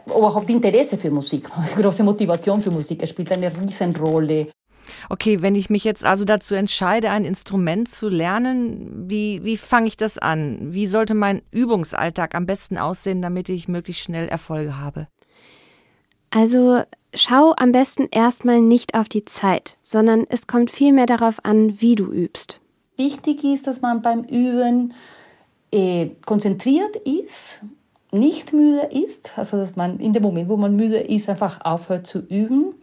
die 0.48 0.54
Interesse 0.54 0.98
für 0.98 1.12
Musik, 1.12 1.48
große 1.76 2.04
Motivation 2.04 2.60
für 2.60 2.72
Musik, 2.72 3.04
es 3.04 3.10
spielt 3.10 3.32
eine 3.32 3.52
Riesenrolle. 3.56 4.48
Okay, 5.10 5.42
wenn 5.42 5.56
ich 5.56 5.70
mich 5.70 5.84
jetzt 5.84 6.06
also 6.06 6.26
dazu 6.26 6.56
entscheide, 6.56 7.10
ein 7.12 7.26
Instrument 7.26 7.90
zu 7.90 8.10
lernen, 8.10 9.10
wie, 9.10 9.44
wie 9.44 9.58
fange 9.58 9.88
ich 9.88 9.98
das 9.98 10.18
an? 10.18 10.74
Wie 10.74 10.88
sollte 10.88 11.14
mein 11.14 11.42
Übungsalltag 11.52 12.36
am 12.36 12.46
besten 12.46 12.78
aussehen, 12.78 13.22
damit 13.22 13.50
ich 13.50 13.68
möglichst 13.68 14.04
schnell 14.04 14.28
Erfolge 14.28 14.78
habe? 14.78 15.08
Also 16.30 16.84
schau 17.14 17.54
am 17.58 17.72
besten 17.72 18.08
erstmal 18.12 18.62
nicht 18.62 18.96
auf 18.96 19.10
die 19.10 19.26
Zeit, 19.26 19.78
sondern 19.84 20.26
es 20.30 20.48
kommt 20.48 20.72
vielmehr 20.72 21.06
darauf 21.06 21.44
an, 21.44 21.82
wie 21.82 21.96
du 21.96 22.06
übst. 22.12 22.60
wichtig 22.98 23.44
ist, 23.44 23.68
dass 23.68 23.82
man 23.82 24.02
beim 24.02 24.24
Üben 24.24 24.94
äh, 25.72 26.10
konzentriert 26.26 26.96
ist, 26.98 27.62
nicht 28.12 28.54
müde 28.54 28.88
ist, 28.92 29.38
also 29.38 29.58
dass 29.58 29.76
man 29.76 30.00
in 30.00 30.14
dem 30.14 30.24
Moment, 30.24 30.50
wo 30.50 30.58
man 30.58 30.76
müde 30.76 31.00
ist, 31.00 31.30
einfach 31.30 31.64
aufhört 31.64 32.06
zu 32.06 32.20
üben, 32.20 32.76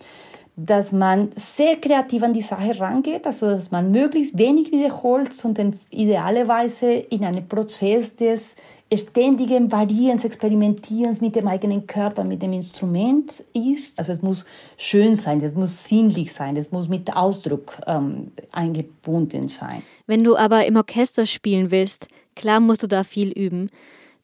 dass 0.57 0.91
man 0.91 1.31
sehr 1.37 1.77
kreativ 1.77 2.23
an 2.23 2.33
die 2.33 2.43
Sache 2.43 2.81
rangeht, 2.81 3.27
also 3.27 3.47
dass 3.47 3.71
man 3.71 3.93
möglichst 3.93 4.39
wenig 4.39 4.73
wiederholt, 4.73 5.33
sondern 5.33 5.79
idealerweise 5.91 6.93
in 6.93 7.25
einem 7.25 7.47
Prozess 7.47 8.17
des 8.17 8.57
ständigen 8.97 9.71
Variierens, 9.71 10.25
Experimentierens 10.25 11.21
mit 11.21 11.37
dem 11.37 11.47
eigenen 11.47 11.87
Körper, 11.87 12.25
mit 12.25 12.41
dem 12.41 12.55
Instrument 12.55 13.45
ist. 13.53 13.99
Also 13.99 14.13
es 14.13 14.23
muss 14.23 14.47
schön 14.79 15.15
sein, 15.15 15.43
es 15.43 15.55
muss 15.55 15.85
sinnlich 15.85 16.33
sein, 16.33 16.57
es 16.57 16.73
muss 16.73 16.89
mit 16.89 17.15
Ausdruck 17.15 17.81
ähm, 17.87 18.33
eingebunden 18.53 19.49
sein. 19.49 19.83
Wenn 20.07 20.25
du 20.25 20.37
aber 20.37 20.65
im 20.65 20.77
Orchester 20.77 21.27
spielen 21.27 21.71
willst, 21.71 22.09
klar 22.35 22.61
musst 22.61 22.83
du 22.83 22.87
da 22.87 23.05
viel 23.05 23.31
üben. 23.31 23.69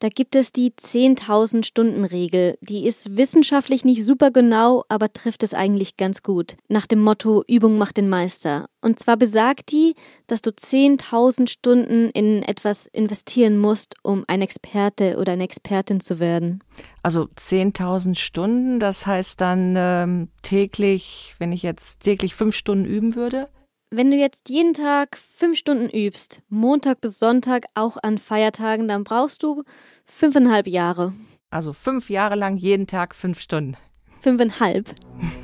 Da 0.05 0.09
gibt 0.09 0.35
es 0.35 0.51
die 0.51 0.69
10.000 0.69 1.65
Stunden 1.65 2.05
Regel. 2.05 2.59
Die 2.61 2.85
ist 2.85 3.17
wissenschaftlich 3.17 3.83
nicht 3.85 4.05
super 4.05 4.29
genau, 4.29 4.83
aber 4.87 5.11
trifft 5.11 5.41
es 5.41 5.55
eigentlich 5.55 5.97
ganz 5.97 6.21
gut. 6.21 6.57
Nach 6.67 6.85
dem 6.85 7.01
Motto 7.01 7.43
Übung 7.47 7.79
macht 7.79 7.97
den 7.97 8.07
Meister. 8.07 8.69
Und 8.81 8.99
zwar 8.99 9.17
besagt 9.17 9.71
die, 9.71 9.95
dass 10.27 10.43
du 10.43 10.51
10.000 10.51 11.49
Stunden 11.49 12.11
in 12.11 12.43
etwas 12.43 12.85
investieren 12.85 13.57
musst, 13.57 13.95
um 14.03 14.23
ein 14.27 14.43
Experte 14.43 15.17
oder 15.17 15.31
eine 15.31 15.43
Expertin 15.43 15.99
zu 15.99 16.19
werden. 16.19 16.63
Also 17.01 17.23
10.000 17.23 18.13
Stunden, 18.13 18.79
das 18.79 19.07
heißt 19.07 19.41
dann 19.41 19.73
ähm, 19.75 20.27
täglich, 20.43 21.33
wenn 21.39 21.51
ich 21.51 21.63
jetzt 21.63 22.03
täglich 22.03 22.35
fünf 22.35 22.55
Stunden 22.55 22.85
üben 22.85 23.15
würde? 23.15 23.49
Wenn 23.97 24.11
du 24.11 24.17
jetzt 24.17 24.49
jeden 24.49 24.73
Tag 24.73 25.15
fünf 25.17 25.57
Stunden 25.57 25.89
übst, 25.89 26.41
Montag 26.49 26.99
bis 26.99 27.17
Sonntag, 27.17 27.67
auch 27.75 27.95
an 28.03 28.17
Feiertagen, 28.17 28.89
dann 28.89 29.05
brauchst 29.05 29.41
du 29.41 29.63
fünfeinhalb 30.03 30.67
Jahre. 30.67 31.13
Also 31.49 31.71
fünf 31.71 32.09
Jahre 32.09 32.35
lang 32.35 32.57
jeden 32.57 32.87
Tag 32.87 33.15
fünf 33.15 33.39
Stunden. 33.39 33.77
Fünfeinhalb. 34.19 34.93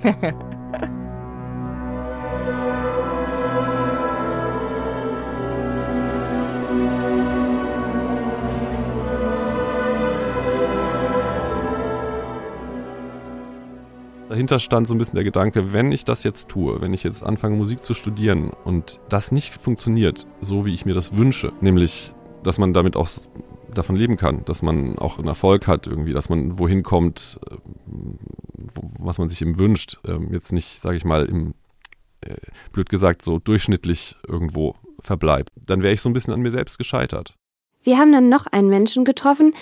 dahinter 14.31 14.59
stand 14.59 14.87
so 14.87 14.95
ein 14.95 14.97
bisschen 14.97 15.15
der 15.15 15.25
Gedanke, 15.25 15.73
wenn 15.73 15.91
ich 15.91 16.05
das 16.05 16.23
jetzt 16.23 16.47
tue, 16.47 16.79
wenn 16.79 16.93
ich 16.93 17.03
jetzt 17.03 17.21
anfange 17.21 17.57
Musik 17.57 17.83
zu 17.83 17.93
studieren 17.93 18.51
und 18.63 19.01
das 19.09 19.33
nicht 19.33 19.53
funktioniert, 19.53 20.25
so 20.39 20.65
wie 20.65 20.73
ich 20.73 20.85
mir 20.85 20.93
das 20.93 21.17
wünsche, 21.17 21.51
nämlich, 21.59 22.13
dass 22.41 22.57
man 22.57 22.73
damit 22.73 22.95
auch 22.95 23.09
davon 23.73 23.97
leben 23.97 24.15
kann, 24.15 24.45
dass 24.45 24.61
man 24.61 24.97
auch 24.97 25.17
einen 25.17 25.27
Erfolg 25.27 25.67
hat 25.67 25.85
irgendwie, 25.85 26.13
dass 26.13 26.29
man 26.29 26.57
wohin 26.57 26.81
kommt, 26.81 27.41
äh, 27.49 27.55
was 28.99 29.17
man 29.17 29.27
sich 29.27 29.41
eben 29.41 29.59
wünscht, 29.59 29.99
ähm, 30.07 30.29
jetzt 30.31 30.53
nicht, 30.53 30.79
sage 30.79 30.95
ich 30.95 31.03
mal, 31.03 31.25
im 31.25 31.53
äh, 32.21 32.35
blöd 32.71 32.87
gesagt 32.89 33.23
so 33.23 33.37
durchschnittlich 33.37 34.15
irgendwo 34.25 34.75
verbleibt, 35.01 35.49
dann 35.67 35.83
wäre 35.83 35.93
ich 35.93 35.99
so 35.99 36.09
ein 36.09 36.13
bisschen 36.13 36.33
an 36.33 36.41
mir 36.41 36.51
selbst 36.51 36.77
gescheitert. 36.77 37.33
Wir 37.83 37.97
haben 37.97 38.13
dann 38.13 38.29
noch 38.29 38.45
einen 38.45 38.69
Menschen 38.69 39.03
getroffen, 39.03 39.53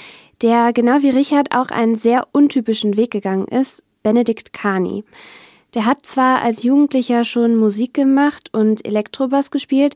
der 0.43 0.73
genau 0.73 1.01
wie 1.01 1.09
Richard 1.09 1.55
auch 1.55 1.69
einen 1.69 1.95
sehr 1.95 2.27
untypischen 2.33 2.97
Weg 2.97 3.11
gegangen 3.11 3.47
ist 3.47 3.83
Benedikt 4.03 4.53
Kani. 4.53 5.03
Der 5.73 5.85
hat 5.85 6.05
zwar 6.05 6.41
als 6.41 6.63
Jugendlicher 6.63 7.23
schon 7.23 7.55
Musik 7.55 7.93
gemacht 7.93 8.49
und 8.53 8.85
Elektrobass 8.85 9.51
gespielt, 9.51 9.95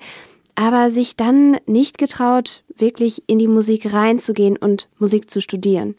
aber 0.56 0.92
sich 0.92 1.16
dann 1.16 1.58
nicht 1.66 1.98
getraut, 1.98 2.64
wirklich 2.76 3.24
in 3.28 3.40
die 3.40 3.48
Musik 3.48 3.92
reinzugehen 3.92 4.58
und 4.58 4.88
Musik 5.00 5.32
zu 5.32 5.42
studieren. 5.42 5.96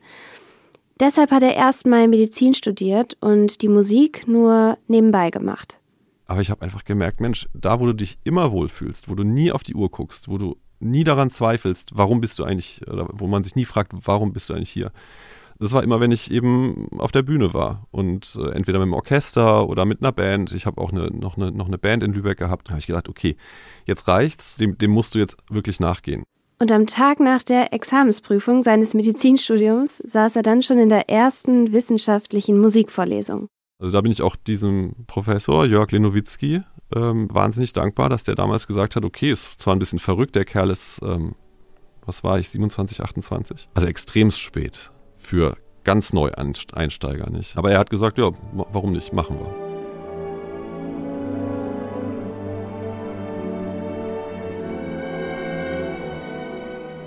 Deshalb 1.01 1.33
hat 1.33 1.43
er 1.43 1.57
erstmal 1.57 2.07
Medizin 2.07 2.55
studiert 2.55 3.17
und 3.21 3.63
die 3.63 3.69
Musik 3.69 4.29
nur 4.29 4.79
nebenbei 4.87 5.31
gemacht. 5.31 5.81
Aber 6.27 6.41
ich 6.41 6.51
habe 6.51 6.63
einfach 6.63 6.85
gemerkt, 6.85 7.21
Mensch, 7.21 7.49
da 7.53 7.81
wo 7.81 7.87
du 7.87 7.95
dich 7.95 8.19
immer 8.23 8.53
wohlfühlst, 8.53 9.09
wo 9.09 9.15
du 9.15 9.25
nie 9.25 9.51
auf 9.51 9.65
die 9.65 9.75
Uhr 9.75 9.91
guckst, 9.91 10.29
wo 10.29 10.39
du 10.39 10.57
nie 10.79 11.05
daran 11.05 11.31
zweifelst, 11.31 11.91
warum 11.95 12.21
bist 12.21 12.39
du 12.39 12.45
eigentlich, 12.45 12.81
oder 12.87 13.09
wo 13.13 13.27
man 13.27 13.43
sich 13.43 13.57
nie 13.57 13.65
fragt, 13.65 13.93
warum 13.93 14.33
bist 14.33 14.49
du 14.49 14.55
eigentlich 14.55 14.71
hier, 14.71 14.93
das 15.59 15.73
war 15.73 15.83
immer, 15.83 16.01
wenn 16.01 16.11
ich 16.11 16.31
eben 16.31 16.89
auf 16.99 17.13
der 17.13 17.23
Bühne 17.23 17.55
war 17.55 17.87
und 17.91 18.37
äh, 18.37 18.51
entweder 18.51 18.79
mit 18.79 18.87
dem 18.87 18.95
Orchester 18.95 19.69
oder 19.69 19.85
mit 19.85 20.03
einer 20.03 20.13
Band. 20.13 20.53
Ich 20.53 20.67
habe 20.67 20.81
auch 20.81 20.93
eine, 20.93 21.09
noch, 21.09 21.37
eine, 21.37 21.53
noch 21.53 21.67
eine 21.67 21.79
Band 21.79 22.03
in 22.03 22.13
Lübeck 22.13 22.39
gehabt. 22.39 22.69
Da 22.69 22.73
habe 22.73 22.81
ich 22.81 22.87
gedacht, 22.87 23.09
okay, 23.09 23.37
jetzt 23.87 24.09
reicht's, 24.09 24.57
dem, 24.57 24.77
dem 24.79 24.91
musst 24.91 25.15
du 25.15 25.19
jetzt 25.19 25.37
wirklich 25.49 25.81
nachgehen. 25.81 26.25
Und 26.59 26.71
am 26.73 26.87
Tag 26.87 27.21
nach 27.21 27.43
der 27.43 27.73
Examensprüfung 27.73 28.63
seines 28.63 28.95
Medizinstudiums 28.95 29.99
saß 29.99 30.37
er 30.37 30.43
dann 30.43 30.63
schon 30.63 30.79
in 30.79 30.89
der 30.89 31.11
ersten 31.11 31.73
wissenschaftlichen 31.73 32.59
Musikvorlesung. 32.59 33.49
Also 33.79 33.93
da 33.93 34.01
bin 34.01 34.13
ich 34.13 34.23
auch 34.23 34.37
diesem 34.37 34.95
Professor 35.07 35.67
Jörg 35.67 35.91
Lenowitzki 35.91 36.63
ähm, 36.95 37.29
wahnsinnig 37.33 37.73
dankbar, 37.73 38.09
dass 38.09 38.25
der 38.25 38.35
damals 38.37 38.67
gesagt 38.67 38.97
hat, 38.97 39.05
okay, 39.05 39.31
ist 39.31 39.61
zwar 39.61 39.75
ein 39.75 39.81
bisschen 39.81 39.99
verrückt, 39.99 40.37
der 40.37 40.45
Kerl 40.45 40.71
ist, 40.71 41.01
ähm, 41.03 41.35
was 42.07 42.23
war 42.23 42.39
ich, 42.39 42.49
27, 42.51 43.03
28? 43.03 43.69
Also 43.75 43.89
extremst 43.89 44.41
spät 44.41 44.93
für 45.25 45.57
ganz 45.85 46.13
Neueinsteiger 46.13 47.31
nicht. 47.31 47.57
Aber 47.57 47.71
er 47.71 47.79
hat 47.79 47.91
gesagt, 47.91 48.19
ja, 48.19 48.31
warum 48.53 48.93
nicht, 48.93 49.13
machen 49.13 49.39
wir. 49.39 49.65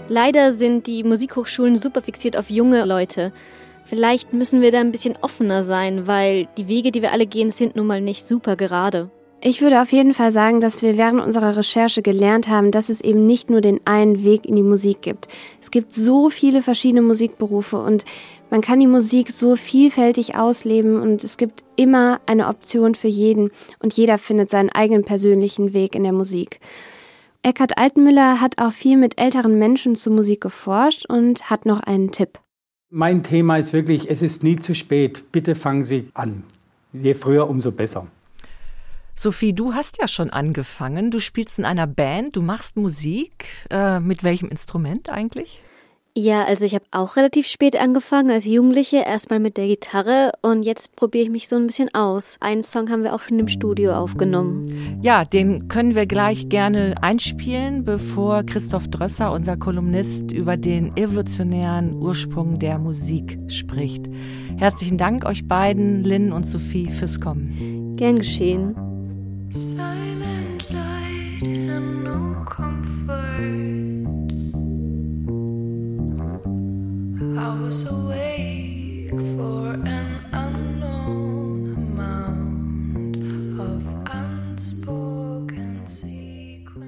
Leider 0.09 0.53
sind 0.53 0.87
die 0.87 1.03
Musikhochschulen 1.03 1.75
super 1.75 2.01
fixiert 2.01 2.37
auf 2.37 2.49
junge 2.49 2.85
Leute. 2.85 3.33
Vielleicht 3.83 4.31
müssen 4.31 4.61
wir 4.61 4.71
da 4.71 4.79
ein 4.79 4.91
bisschen 4.91 5.17
offener 5.21 5.63
sein, 5.63 6.07
weil 6.07 6.47
die 6.57 6.67
Wege, 6.67 6.91
die 6.91 7.01
wir 7.01 7.11
alle 7.11 7.25
gehen, 7.25 7.51
sind 7.51 7.75
nun 7.75 7.87
mal 7.87 8.01
nicht 8.01 8.25
super 8.25 8.55
gerade. 8.55 9.09
Ich 9.39 9.61
würde 9.61 9.81
auf 9.81 9.91
jeden 9.91 10.15
Fall 10.15 10.31
sagen, 10.31 10.61
dass 10.61 10.81
wir 10.81 10.97
während 10.97 11.21
unserer 11.21 11.55
Recherche 11.55 12.01
gelernt 12.01 12.49
haben, 12.49 12.71
dass 12.71 12.89
es 12.89 13.01
eben 13.01 13.27
nicht 13.27 13.51
nur 13.51 13.61
den 13.61 13.79
einen 13.85 14.23
Weg 14.23 14.45
in 14.45 14.55
die 14.55 14.63
Musik 14.63 15.03
gibt. 15.03 15.27
Es 15.61 15.69
gibt 15.69 15.93
so 15.93 16.31
viele 16.31 16.63
verschiedene 16.63 17.03
Musikberufe 17.03 17.77
und 17.77 18.03
man 18.49 18.61
kann 18.61 18.79
die 18.79 18.87
Musik 18.87 19.29
so 19.29 19.55
vielfältig 19.55 20.35
ausleben 20.35 20.99
und 20.99 21.23
es 21.23 21.37
gibt 21.37 21.63
immer 21.75 22.19
eine 22.25 22.47
Option 22.47 22.95
für 22.95 23.09
jeden 23.09 23.51
und 23.79 23.93
jeder 23.93 24.17
findet 24.17 24.49
seinen 24.49 24.71
eigenen 24.71 25.03
persönlichen 25.03 25.71
Weg 25.73 25.93
in 25.93 26.03
der 26.03 26.13
Musik. 26.13 26.59
Eckhard 27.43 27.77
Altenmüller 27.77 28.41
hat 28.41 28.57
auch 28.57 28.71
viel 28.71 28.97
mit 28.97 29.21
älteren 29.21 29.59
Menschen 29.59 29.95
zur 29.95 30.13
Musik 30.13 30.41
geforscht 30.41 31.05
und 31.07 31.51
hat 31.51 31.67
noch 31.67 31.81
einen 31.81 32.11
Tipp. 32.11 32.39
Mein 32.89 33.21
Thema 33.21 33.57
ist 33.57 33.71
wirklich, 33.71 34.09
es 34.09 34.23
ist 34.23 34.43
nie 34.43 34.57
zu 34.57 34.73
spät. 34.73 35.31
Bitte 35.31 35.53
fangen 35.53 35.83
Sie 35.83 36.09
an. 36.15 36.43
Je 36.91 37.13
früher, 37.13 37.47
umso 37.47 37.71
besser. 37.71 38.07
Sophie, 39.19 39.53
du 39.53 39.73
hast 39.73 39.99
ja 39.99 40.07
schon 40.07 40.29
angefangen. 40.29 41.09
Du 41.09 41.19
spielst 41.19 41.57
in 41.57 41.65
einer 41.65 41.87
Band, 41.87 42.35
du 42.35 42.43
machst 42.43 42.77
Musik. 42.77 43.45
Äh, 43.71 43.99
mit 43.99 44.23
welchem 44.23 44.49
Instrument 44.49 45.09
eigentlich? 45.09 45.59
Ja, 46.15 46.45
also 46.45 46.65
ich 46.65 46.73
habe 46.73 46.85
auch 46.89 47.15
relativ 47.15 47.45
spät 47.45 47.79
angefangen 47.79 48.31
als 48.31 48.43
Jugendliche, 48.45 48.97
erstmal 48.97 49.39
mit 49.39 49.55
der 49.55 49.67
Gitarre 49.67 50.31
und 50.41 50.63
jetzt 50.63 50.95
probiere 50.95 51.25
ich 51.25 51.29
mich 51.29 51.47
so 51.47 51.55
ein 51.55 51.67
bisschen 51.67 51.93
aus. 51.93 52.37
Einen 52.39 52.63
Song 52.63 52.89
haben 52.89 53.03
wir 53.03 53.13
auch 53.13 53.19
schon 53.19 53.37
im 53.37 53.47
Studio 53.47 53.93
aufgenommen. 53.93 54.99
Ja, 55.03 55.25
den 55.25 55.67
können 55.67 55.93
wir 55.93 56.07
gleich 56.07 56.49
gerne 56.49 56.95
einspielen, 57.03 57.85
bevor 57.85 58.43
Christoph 58.43 58.87
Drösser, 58.87 59.31
unser 59.31 59.57
Kolumnist, 59.57 60.31
über 60.31 60.57
den 60.57 60.97
evolutionären 60.97 62.01
Ursprung 62.01 62.57
der 62.57 62.79
Musik 62.79 63.37
spricht. 63.47 64.07
Herzlichen 64.57 64.97
Dank 64.97 65.23
euch 65.23 65.47
beiden, 65.47 66.03
Lynn 66.03 66.31
und 66.31 66.45
Sophie, 66.45 66.89
fürs 66.89 67.19
Kommen. 67.19 67.95
Gern 67.95 68.15
geschehen. 68.15 68.86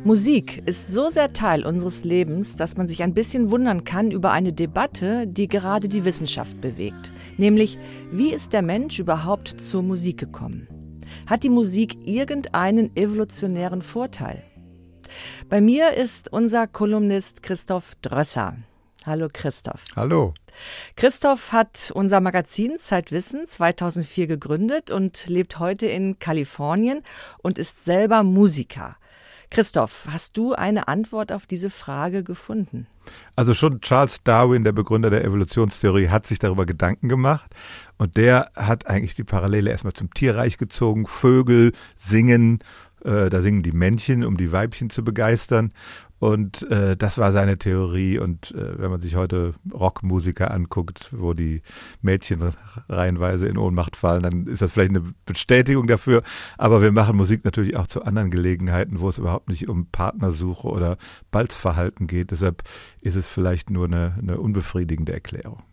Musik 0.10 0.64
ist 0.66 0.92
so 0.92 1.10
sehr 1.10 1.34
Teil 1.34 1.64
unseres 1.64 2.04
Lebens, 2.04 2.56
dass 2.56 2.78
man 2.78 2.88
sich 2.88 3.04
ein 3.04 3.14
bisschen 3.14 3.52
wundern 3.52 3.84
kann 3.84 4.10
über 4.10 4.32
eine 4.32 4.52
Debatte, 4.52 5.28
die 5.28 5.48
gerade 5.48 5.88
die 5.88 6.04
Wissenschaft 6.04 6.60
bewegt. 6.62 7.14
Nämlich, 7.38 7.78
wie 8.12 8.34
ist 8.34 8.54
der 8.54 8.64
Mensch 8.64 9.00
überhaupt 9.00 9.62
zur 9.62 9.84
Musik 9.84 10.18
gekommen? 10.18 10.79
Hat 11.30 11.44
die 11.44 11.50
Musik 11.50 11.96
irgendeinen 12.08 12.96
evolutionären 12.98 13.84
Vorteil? 13.84 14.42
Bei 15.48 15.62
mir 15.62 15.94
ist 15.94 16.34
unser 16.34 16.66
Kolumnist 16.66 17.44
Christoph 17.44 17.94
Drösser. 18.02 18.58
Hallo 19.06 19.28
Christoph. 19.32 19.84
Hallo. 19.96 20.34
Christoph 20.96 21.52
hat 21.52 21.92
unser 21.94 22.20
Magazin 22.20 22.80
Zeitwissen 22.80 23.46
2004 23.46 24.26
gegründet 24.26 24.90
und 24.90 25.28
lebt 25.28 25.60
heute 25.60 25.86
in 25.86 26.18
Kalifornien 26.18 27.04
und 27.44 27.60
ist 27.60 27.86
selber 27.86 28.24
Musiker. 28.24 28.98
Christoph, 29.52 30.08
hast 30.10 30.38
du 30.38 30.54
eine 30.54 30.88
Antwort 30.88 31.32
auf 31.32 31.48
diese 31.48 31.72
Frage 31.72 32.24
gefunden? 32.24 32.86
Also 33.36 33.56
schon 33.56 33.82
Charles 33.82 34.24
Darwin, 34.24 34.64
der 34.64 34.74
Begründer 34.74 35.10
der 35.10 35.26
Evolutionstheorie, 35.26 36.10
hat 36.10 36.28
sich 36.28 36.38
darüber 36.38 36.68
Gedanken 36.68 37.10
gemacht 37.10 37.50
und 37.98 38.16
der 38.16 38.52
hat 38.56 38.88
eigentlich 38.88 39.16
die 39.16 39.24
Parallele 39.24 39.72
erstmal 39.72 39.94
zum 39.94 40.14
Tierreich 40.14 40.60
gezogen. 40.60 41.08
Vögel 41.08 41.74
singen, 41.98 42.60
äh, 43.04 43.30
da 43.30 43.42
singen 43.42 43.64
die 43.64 43.72
Männchen, 43.72 44.24
um 44.24 44.38
die 44.38 44.52
Weibchen 44.52 44.92
zu 44.92 45.04
begeistern. 45.04 45.74
Und 46.20 46.70
äh, 46.70 46.98
das 46.98 47.18
war 47.18 47.32
seine 47.32 47.58
Theorie. 47.58 48.20
Und 48.20 48.52
äh, 48.52 48.80
wenn 48.80 48.92
man 48.92 49.02
sich 49.02 49.16
heute 49.16 49.54
Rockmusiker 49.74 50.52
anguckt, 50.52 51.10
wo 51.12 51.34
die 51.34 51.62
Mädchen 52.02 52.54
reihenweise 52.90 53.48
in 53.48 53.58
Ohnmacht 53.58 53.96
fallen, 53.96 54.24
dann 54.24 54.48
ist 54.48 54.62
das 54.62 54.72
vielleicht 54.72 54.92
eine 54.92 55.14
Bestätigung 55.26 55.88
dafür. 55.88 56.22
Aber 56.58 56.82
wir 56.82 56.92
machen 56.92 57.16
Musik 57.16 57.46
natürlich 57.46 57.78
auch 57.78 57.88
zu 57.88 58.04
anderen 58.04 58.32
Gelegenheiten, 58.32 59.00
wo 59.00 59.10
es 59.10 59.18
überhaupt 59.18 59.50
nicht 59.50 59.70
um 59.70 59.88
Partnersuche 59.88 60.68
oder 60.68 60.98
Balzverhalten 61.32 62.08
geht. 62.08 62.32
Deshalb 62.32 62.64
ist 63.02 63.16
es 63.16 63.30
vielleicht 63.30 63.70
nur 63.70 63.86
eine, 63.86 64.16
eine 64.22 64.40
unbefriedigende 64.40 65.14
Erklärung. 65.14 65.64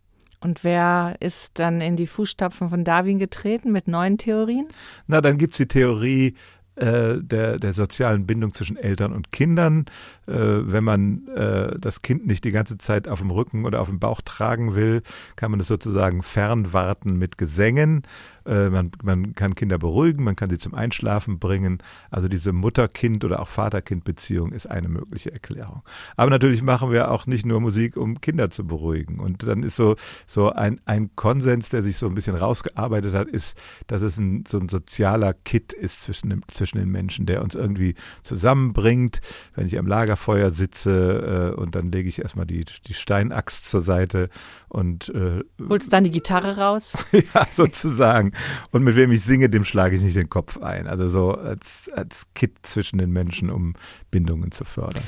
Und 0.41 0.65
wer 0.65 1.17
ist 1.21 1.59
dann 1.59 1.81
in 1.81 1.97
die 1.97 2.07
Fußstapfen 2.07 2.69
von 2.69 2.85
Darwin 2.85 3.19
getreten 3.19 3.73
mit 3.73 3.89
neuen 3.89 4.19
Theorien? 4.19 4.69
Na, 5.07 5.21
dann 5.21 5.39
gibt's 5.39 5.57
die 5.57 5.67
Theorie, 5.67 6.35
äh, 6.77 7.19
der, 7.21 7.59
der 7.59 7.73
sozialen 7.73 8.27
Bindung 8.27 8.53
zwischen 8.53 8.77
Eltern 8.77 9.13
und 9.13 9.33
Kindern. 9.33 9.87
Äh, 10.27 10.35
wenn 10.35 10.85
man 10.85 11.27
äh, 11.29 11.79
das 11.79 12.03
Kind 12.03 12.27
nicht 12.27 12.45
die 12.45 12.53
ganze 12.53 12.79
Zeit 12.79 13.09
auf 13.09 13.21
dem 13.21 13.31
Rücken 13.31 13.65
oder 13.65 13.81
auf 13.81 13.89
dem 13.89 13.99
Bauch 13.99 14.21
tragen 14.21 14.75
will, 14.75 15.03
kann 15.37 15.51
man 15.51 15.61
es 15.61 15.69
sozusagen 15.69 16.23
fernwarten 16.23 17.17
mit 17.19 17.39
Gesängen. 17.39 18.03
Äh, 18.47 18.71
man, 18.71 18.93
man 19.03 19.35
kann 19.35 19.55
Kinder 19.55 19.79
beruhigen, 19.79 20.23
man 20.25 20.37
kann 20.37 20.51
sie 20.51 20.59
zum 20.59 20.75
Einschlafen 20.75 21.39
bringen. 21.39 21.83
Also 22.11 22.29
diese 22.29 22.53
Mutter-Kind- 22.53 23.25
oder 23.25 23.41
auch 23.41 23.49
Vater-Kind-Beziehung 23.49 24.53
ist 24.53 24.71
eine 24.71 24.89
mögliche 24.89 25.33
Erklärung. 25.33 25.83
Aber 26.17 26.31
natürlich 26.31 26.63
machen 26.63 26.91
wir 26.91 27.11
auch 27.11 27.27
nicht 27.27 27.45
nur 27.45 27.61
Musik, 27.61 27.97
um 27.97 28.21
Kinder 28.21 28.51
zu 28.51 28.67
beruhigen. 28.67 29.19
Und 29.19 29.43
dann 29.43 29.63
ist 29.63 29.77
so, 29.77 29.97
so 30.27 30.51
ein, 30.51 30.81
ein 30.85 31.11
Konsens, 31.17 31.71
der 31.71 31.83
sich 31.83 31.97
so 31.97 32.07
ein 32.07 32.15
bisschen 32.15 32.37
rausgearbeitet 32.37 33.15
hat, 33.15 33.29
ist, 33.29 33.61
dass 33.87 34.03
es 34.03 34.19
ein, 34.19 34.45
so 34.47 34.59
ein 34.59 34.69
sozialer 34.69 35.35
Kit 35.35 35.73
ist 35.73 36.03
zwischen, 36.03 36.31
dem, 36.31 36.43
zwischen 36.49 36.79
den 36.79 36.91
Menschen, 36.91 37.27
der 37.27 37.43
uns 37.43 37.55
irgendwie 37.55 37.95
zusammenbringt. 38.23 39.21
Wenn 39.55 39.67
ich 39.67 39.79
am 39.79 39.87
Lagerfeuer 39.87 40.51
sitze 40.51 41.53
äh, 41.57 41.61
und 41.61 41.75
dann 41.75 41.91
lege 41.91 42.09
ich 42.09 42.21
erstmal 42.21 42.47
die, 42.47 42.65
die 42.87 42.95
Steinaxt 42.95 43.69
zur 43.69 43.81
Seite 43.81 44.31
und 44.77 45.09
äh, 45.09 45.43
Holst 45.71 45.91
dann 45.93 46.05
die 46.05 46.11
Gitarre 46.11 46.59
raus? 46.59 46.97
ja, 47.13 47.47
sozusagen. 47.51 48.33
Und 48.73 48.85
mit 48.85 48.95
wem 48.95 49.11
ich 49.11 49.23
singe, 49.23 49.49
dem 49.49 49.65
schlage 49.65 49.97
ich 49.97 50.03
nicht 50.03 50.17
den 50.17 50.29
Kopf 50.29 50.59
ein. 50.59 50.87
Also 50.87 51.09
so 51.09 51.33
als, 51.33 51.91
als 51.95 52.27
Kit 52.35 52.59
zwischen 52.61 52.99
den 52.99 53.11
Menschen, 53.11 53.49
um 53.49 53.73
Bindungen 54.11 54.53
zu 54.53 54.65
fördern. 54.65 55.03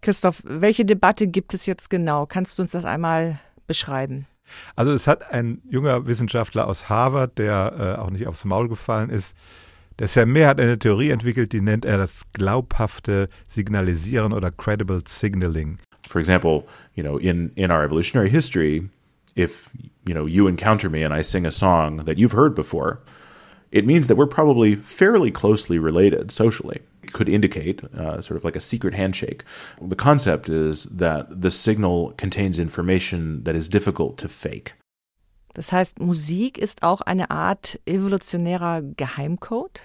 Christoph, 0.00 0.42
welche 0.44 0.84
Debatte 0.84 1.26
gibt 1.26 1.54
es 1.54 1.66
jetzt 1.66 1.90
genau? 1.90 2.24
Kannst 2.26 2.56
du 2.58 2.62
uns 2.62 2.70
das 2.70 2.84
einmal 2.84 3.40
beschreiben? 3.66 4.26
Also 4.76 4.92
es 4.92 5.08
hat 5.08 5.32
ein 5.32 5.60
junger 5.68 6.06
Wissenschaftler 6.06 6.68
aus 6.68 6.88
Harvard, 6.88 7.36
der 7.38 7.96
äh, 7.98 8.00
auch 8.00 8.10
nicht 8.10 8.28
aufs 8.28 8.44
Maul 8.44 8.68
gefallen 8.68 9.10
ist, 9.10 9.36
der 9.98 10.08
Sermer 10.08 10.46
hat 10.46 10.60
eine 10.60 10.78
Theorie 10.78 11.10
entwickelt, 11.10 11.52
die 11.52 11.60
nennt 11.60 11.84
er 11.84 11.98
das 11.98 12.22
glaubhafte 12.32 13.28
Signalisieren 13.48 14.32
oder 14.32 14.50
credible 14.50 15.02
signaling. 15.06 15.78
For 16.14 16.20
example, 16.20 16.68
you 16.94 17.02
know, 17.02 17.16
in 17.16 17.50
in 17.56 17.72
our 17.72 17.82
evolutionary 17.82 18.30
history, 18.30 18.88
if 19.34 19.68
you 20.06 20.14
know 20.14 20.26
you 20.26 20.46
encounter 20.46 20.88
me 20.88 21.02
and 21.02 21.12
I 21.12 21.22
sing 21.22 21.44
a 21.44 21.50
song 21.50 22.04
that 22.04 22.18
you've 22.18 22.36
heard 22.40 22.54
before, 22.54 23.00
it 23.72 23.84
means 23.84 24.06
that 24.06 24.14
we're 24.14 24.28
probably 24.28 24.76
fairly 24.76 25.32
closely 25.32 25.76
related 25.76 26.30
socially. 26.30 26.78
It 27.02 27.12
could 27.12 27.28
indicate 27.28 27.82
uh, 27.82 28.20
sort 28.20 28.36
of 28.36 28.44
like 28.44 28.54
a 28.54 28.60
secret 28.60 28.94
handshake. 28.94 29.42
The 29.82 29.96
concept 29.96 30.48
is 30.48 30.84
that 30.84 31.42
the 31.42 31.50
signal 31.50 32.14
contains 32.16 32.60
information 32.60 33.42
that 33.42 33.56
is 33.56 33.68
difficult 33.68 34.16
to 34.18 34.28
fake. 34.28 34.74
Das 35.54 35.72
heißt, 35.72 35.98
Musik 35.98 36.58
ist 36.58 36.84
auch 36.84 37.00
eine 37.00 37.32
Art 37.32 37.80
evolutionärer 37.86 38.82
Geheimcode? 38.82 39.82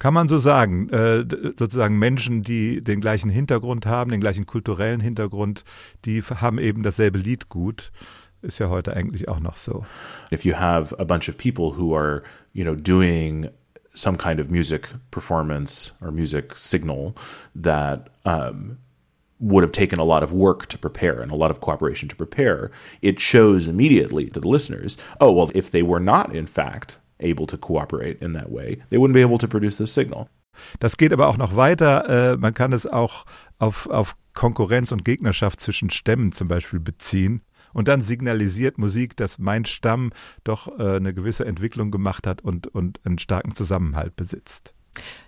Kann 0.00 0.14
man 0.14 0.28
so 0.28 0.38
sagen. 0.38 0.88
Äh, 0.88 1.24
sozusagen 1.58 1.98
Menschen, 1.98 2.42
die 2.42 2.82
den 2.82 3.00
gleichen 3.00 3.30
Hintergrund 3.30 3.86
haben, 3.86 4.10
den 4.10 4.20
gleichen 4.20 4.46
kulturellen 4.46 4.98
Hintergrund, 4.98 5.62
die 6.06 6.22
haben 6.22 6.58
eben 6.58 6.82
dasselbe 6.82 7.18
Liedgut. 7.18 7.92
Ist 8.42 8.58
ja 8.58 8.70
heute 8.70 8.96
eigentlich 8.96 9.28
auch 9.28 9.40
noch 9.40 9.58
so. 9.58 9.84
If 10.32 10.46
you 10.46 10.56
have 10.56 10.98
a 10.98 11.04
bunch 11.04 11.28
of 11.28 11.36
people 11.36 11.76
who 11.78 11.94
are, 11.94 12.22
you 12.54 12.64
know, 12.64 12.74
doing 12.74 13.50
some 13.92 14.16
kind 14.16 14.40
of 14.40 14.48
music 14.48 14.88
performance 15.10 15.92
or 16.00 16.10
music 16.10 16.56
signal 16.56 17.14
that 17.54 18.08
um, 18.24 18.78
would 19.38 19.62
have 19.62 19.72
taken 19.72 19.98
a 19.98 20.04
lot 20.04 20.22
of 20.22 20.32
work 20.32 20.66
to 20.68 20.78
prepare 20.78 21.20
and 21.20 21.30
a 21.30 21.36
lot 21.36 21.50
of 21.50 21.60
cooperation 21.60 22.08
to 22.08 22.16
prepare, 22.16 22.70
it 23.02 23.20
shows 23.20 23.68
immediately 23.68 24.30
to 24.30 24.40
the 24.40 24.48
listeners, 24.48 24.96
oh, 25.20 25.30
well, 25.30 25.50
if 25.54 25.70
they 25.70 25.82
were 25.82 26.00
not, 26.00 26.34
in 26.34 26.46
fact, 26.46 26.99
able 27.22 27.46
to 27.46 27.56
cooperate 27.56 28.24
in 28.24 28.34
that 28.34 28.50
way, 28.50 28.82
they 28.90 28.98
wouldn't 28.98 29.14
be 29.14 29.22
able 29.22 29.38
to 29.38 29.48
produce 29.48 29.76
this 29.76 29.94
signal. 29.94 30.28
Das 30.78 30.96
geht 30.96 31.12
aber 31.12 31.28
auch 31.28 31.36
noch 31.36 31.56
weiter. 31.56 32.32
Äh, 32.32 32.36
man 32.36 32.54
kann 32.54 32.72
es 32.72 32.86
auch 32.86 33.24
auf, 33.58 33.88
auf 33.88 34.16
Konkurrenz 34.34 34.92
und 34.92 35.04
Gegnerschaft 35.04 35.60
zwischen 35.60 35.90
Stämmen 35.90 36.32
zum 36.32 36.48
Beispiel 36.48 36.80
beziehen. 36.80 37.42
Und 37.72 37.88
dann 37.88 38.02
signalisiert 38.02 38.78
Musik, 38.78 39.16
dass 39.16 39.38
mein 39.38 39.64
Stamm 39.64 40.12
doch 40.42 40.78
äh, 40.78 40.96
eine 40.96 41.14
gewisse 41.14 41.46
Entwicklung 41.46 41.90
gemacht 41.90 42.26
hat 42.26 42.42
und, 42.42 42.66
und 42.66 43.00
einen 43.04 43.18
starken 43.18 43.54
Zusammenhalt 43.54 44.16
besitzt. 44.16 44.74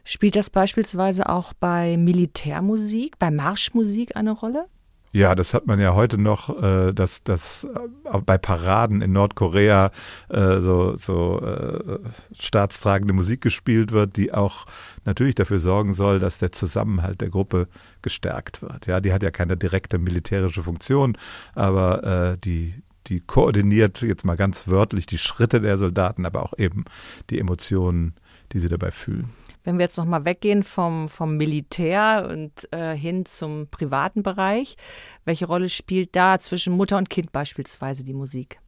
Spielt 0.05 0.35
das 0.35 0.51
beispielsweise 0.51 1.29
auch 1.29 1.53
bei 1.55 1.97
Militärmusik, 1.97 3.19
bei 3.19 3.31
Marschmusik 3.31 4.17
eine 4.17 4.33
Rolle? 4.33 4.67
Ja, 5.15 5.35
das 5.35 5.53
hat 5.53 5.67
man 5.67 5.79
ja 5.79 5.95
heute 5.95 6.17
noch, 6.17 6.63
äh, 6.63 6.95
dass, 6.95 7.23
dass 7.23 7.65
äh, 7.65 8.19
bei 8.25 8.39
Paraden 8.39 9.03
in 9.03 9.13
Nordkorea 9.13 9.91
äh, 10.31 10.61
so, 10.61 10.97
so 10.97 11.39
äh, 11.43 11.99
staatstragende 12.39 13.13
Musik 13.13 13.43
gespielt 13.43 13.93
wird, 13.93 14.17
die 14.17 14.33
auch 14.33 14.65
natürlich 15.05 15.35
dafür 15.35 15.59
sorgen 15.59 15.93
soll, 15.93 16.19
dass 16.19 16.39
der 16.39 16.53
Zusammenhalt 16.53 17.21
der 17.21 17.29
Gruppe 17.29 17.69
gestärkt 18.01 18.63
wird. 18.63 18.87
Ja, 18.87 19.01
die 19.01 19.13
hat 19.13 19.23
ja 19.23 19.31
keine 19.31 19.59
direkte 19.59 19.99
militärische 19.99 20.63
Funktion, 20.63 21.19
aber 21.55 22.33
äh, 22.33 22.39
die, 22.39 22.83
die 23.09 23.21
koordiniert 23.21 24.01
jetzt 24.01 24.25
mal 24.25 24.39
ganz 24.39 24.67
wörtlich 24.67 25.05
die 25.05 25.19
Schritte 25.19 25.61
der 25.61 25.77
Soldaten, 25.77 26.25
aber 26.25 26.43
auch 26.43 26.55
eben 26.57 26.87
die 27.29 27.39
Emotionen, 27.39 28.15
die 28.55 28.61
sie 28.61 28.71
dabei 28.71 28.91
fühlen. 28.91 29.31
Wenn 29.65 29.79
wir 29.79 29.85
jetzt 29.85 29.97
nochmal 29.97 30.25
weggehen 30.25 30.63
vom, 30.63 31.09
vom 31.09 31.37
Militär 31.37 32.29
und 32.31 32.69
äh, 32.73 32.95
hin 32.95 33.25
zum 33.25 33.69
privaten 33.69 34.23
Bereich, 34.23 34.77
welche 35.25 35.47
Rolle 35.47 35.69
spielt 35.69 36.17
da 36.17 36.39
zwischen 36.39 36.75
Mutter 36.75 36.99
und 36.99 37.11
Kind 37.11 37.33
beispielsweise 37.33 38.05
die 38.05 38.15
Musik? 38.15 38.59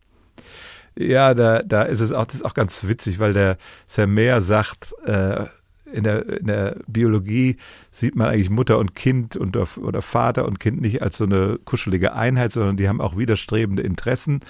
Ja, 0.97 1.35
da, 1.35 1.63
da 1.63 1.83
ist 1.83 2.01
es 2.01 2.13
auch, 2.13 2.25
das 2.25 2.37
ist 2.37 2.45
auch 2.45 2.55
ganz 2.55 2.85
witzig, 2.85 3.19
weil 3.19 3.33
der 3.33 3.57
Sermer 3.87 4.41
sagt, 4.41 4.95
äh, 5.05 5.47
in 5.95 6.05
der, 6.05 6.41
in 6.41 6.47
der 6.47 6.77
Biologie 6.87 7.57
sieht 7.91 8.17
man 8.17 8.29
eigentlich 8.29 8.51
Mutter 8.51 8.79
und 8.79 8.95
Kind 8.95 9.37
und, 9.37 9.57
oder 9.57 10.03
Vater 10.03 10.47
und 10.47 10.59
Kind 10.59 10.81
nicht 10.81 11.03
als 11.03 11.17
so 11.17 11.25
eine 11.25 11.59
kuschelige 11.65 12.15
Einheit, 12.15 12.53
sondern 12.53 12.77
die 12.77 12.89
haben 12.89 13.01
auch 13.01 13.17
widerstrebende 13.17 13.83
Interessen. 13.83 14.41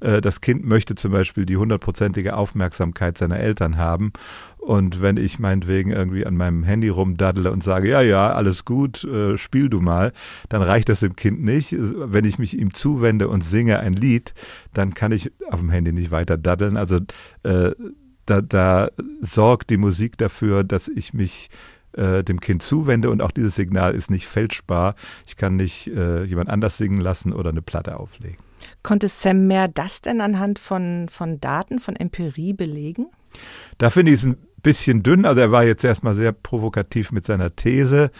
Äh, 0.00 0.20
das 0.20 0.40
Kind 0.40 0.64
möchte 0.64 0.94
zum 0.94 1.12
Beispiel 1.12 1.44
die 1.46 1.56
hundertprozentige 1.56 2.36
Aufmerksamkeit 2.36 3.18
seiner 3.18 3.38
Eltern 3.38 3.76
haben. 3.76 4.12
Und 4.58 5.02
wenn 5.02 5.18
ich 5.18 5.38
meinetwegen 5.38 5.90
irgendwie 5.90 6.24
an 6.24 6.36
meinem 6.36 6.64
Handy 6.64 6.88
rumdaddle 6.88 7.52
und 7.52 7.62
sage, 7.62 7.90
ja, 7.90 8.00
ja, 8.00 8.32
alles 8.32 8.64
gut, 8.64 9.04
äh, 9.04 9.36
spiel 9.36 9.68
du 9.68 9.82
mal, 9.82 10.12
dann 10.48 10.62
reicht 10.62 10.88
das 10.88 11.00
dem 11.00 11.16
Kind 11.16 11.44
nicht. 11.44 11.76
Wenn 11.78 12.24
ich 12.24 12.38
mich 12.38 12.58
ihm 12.58 12.72
zuwende 12.72 13.28
und 13.28 13.44
singe 13.44 13.80
ein 13.80 13.92
Lied, 13.92 14.32
dann 14.72 14.94
kann 14.94 15.12
ich 15.12 15.32
auf 15.50 15.60
dem 15.60 15.68
Handy 15.68 15.92
nicht 15.92 16.10
weiter 16.10 16.38
daddeln. 16.38 16.78
Also 16.78 17.00
äh, 17.42 17.72
da, 18.26 18.40
da 18.40 18.90
sorgt 19.20 19.70
die 19.70 19.76
Musik 19.76 20.18
dafür, 20.18 20.64
dass 20.64 20.88
ich 20.88 21.12
mich 21.14 21.50
äh, 21.92 22.24
dem 22.24 22.40
Kind 22.40 22.62
zuwende 22.62 23.10
und 23.10 23.22
auch 23.22 23.30
dieses 23.30 23.54
Signal 23.54 23.94
ist 23.94 24.10
nicht 24.10 24.26
fälschbar. 24.26 24.94
Ich 25.26 25.36
kann 25.36 25.56
nicht 25.56 25.88
äh, 25.88 26.24
jemand 26.24 26.50
anders 26.50 26.78
singen 26.78 27.00
lassen 27.00 27.32
oder 27.32 27.50
eine 27.50 27.62
Platte 27.62 27.98
auflegen. 27.98 28.38
Konnte 28.82 29.08
Sam 29.08 29.46
Mehr 29.46 29.68
das 29.68 30.00
denn 30.00 30.20
anhand 30.20 30.58
von, 30.58 31.08
von 31.08 31.40
Daten, 31.40 31.78
von 31.78 31.96
Empirie 31.96 32.52
belegen? 32.52 33.06
Da 33.78 33.90
finde 33.90 34.12
ich 34.12 34.20
es 34.20 34.26
ein 34.26 34.36
bisschen 34.62 35.02
dünn. 35.02 35.24
Also 35.24 35.40
er 35.40 35.52
war 35.52 35.64
jetzt 35.64 35.84
erstmal 35.84 36.14
sehr 36.14 36.32
provokativ 36.32 37.12
mit 37.12 37.26
seiner 37.26 37.54
These. 37.54 38.10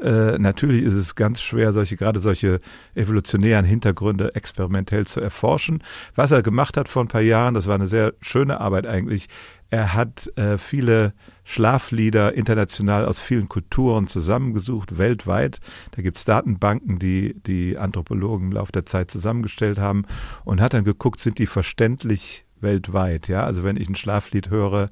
Äh, 0.00 0.38
natürlich 0.38 0.82
ist 0.82 0.94
es 0.94 1.14
ganz 1.14 1.40
schwer, 1.40 1.72
solche, 1.72 1.96
gerade 1.96 2.20
solche 2.20 2.60
evolutionären 2.94 3.66
Hintergründe 3.66 4.34
experimentell 4.34 5.06
zu 5.06 5.20
erforschen. 5.20 5.82
Was 6.14 6.30
er 6.30 6.42
gemacht 6.42 6.76
hat 6.76 6.88
vor 6.88 7.04
ein 7.04 7.08
paar 7.08 7.20
Jahren, 7.20 7.54
das 7.54 7.66
war 7.66 7.74
eine 7.74 7.86
sehr 7.86 8.14
schöne 8.20 8.60
Arbeit 8.60 8.86
eigentlich. 8.86 9.28
Er 9.68 9.94
hat 9.94 10.36
äh, 10.36 10.58
viele 10.58 11.12
Schlaflieder 11.44 12.34
international 12.34 13.06
aus 13.06 13.20
vielen 13.20 13.48
Kulturen 13.48 14.08
zusammengesucht, 14.08 14.98
weltweit. 14.98 15.60
Da 15.92 16.02
gibt's 16.02 16.24
Datenbanken, 16.24 16.98
die 16.98 17.34
die 17.46 17.78
Anthropologen 17.78 18.48
im 18.48 18.52
Laufe 18.52 18.72
der 18.72 18.86
Zeit 18.86 19.10
zusammengestellt 19.10 19.78
haben 19.78 20.06
und 20.44 20.60
hat 20.60 20.74
dann 20.74 20.84
geguckt, 20.84 21.20
sind 21.20 21.38
die 21.38 21.46
verständlich 21.46 22.44
weltweit. 22.62 23.28
Ja, 23.28 23.44
also 23.44 23.64
wenn 23.64 23.76
ich 23.76 23.88
ein 23.88 23.96
Schlaflied 23.96 24.50
höre 24.50 24.90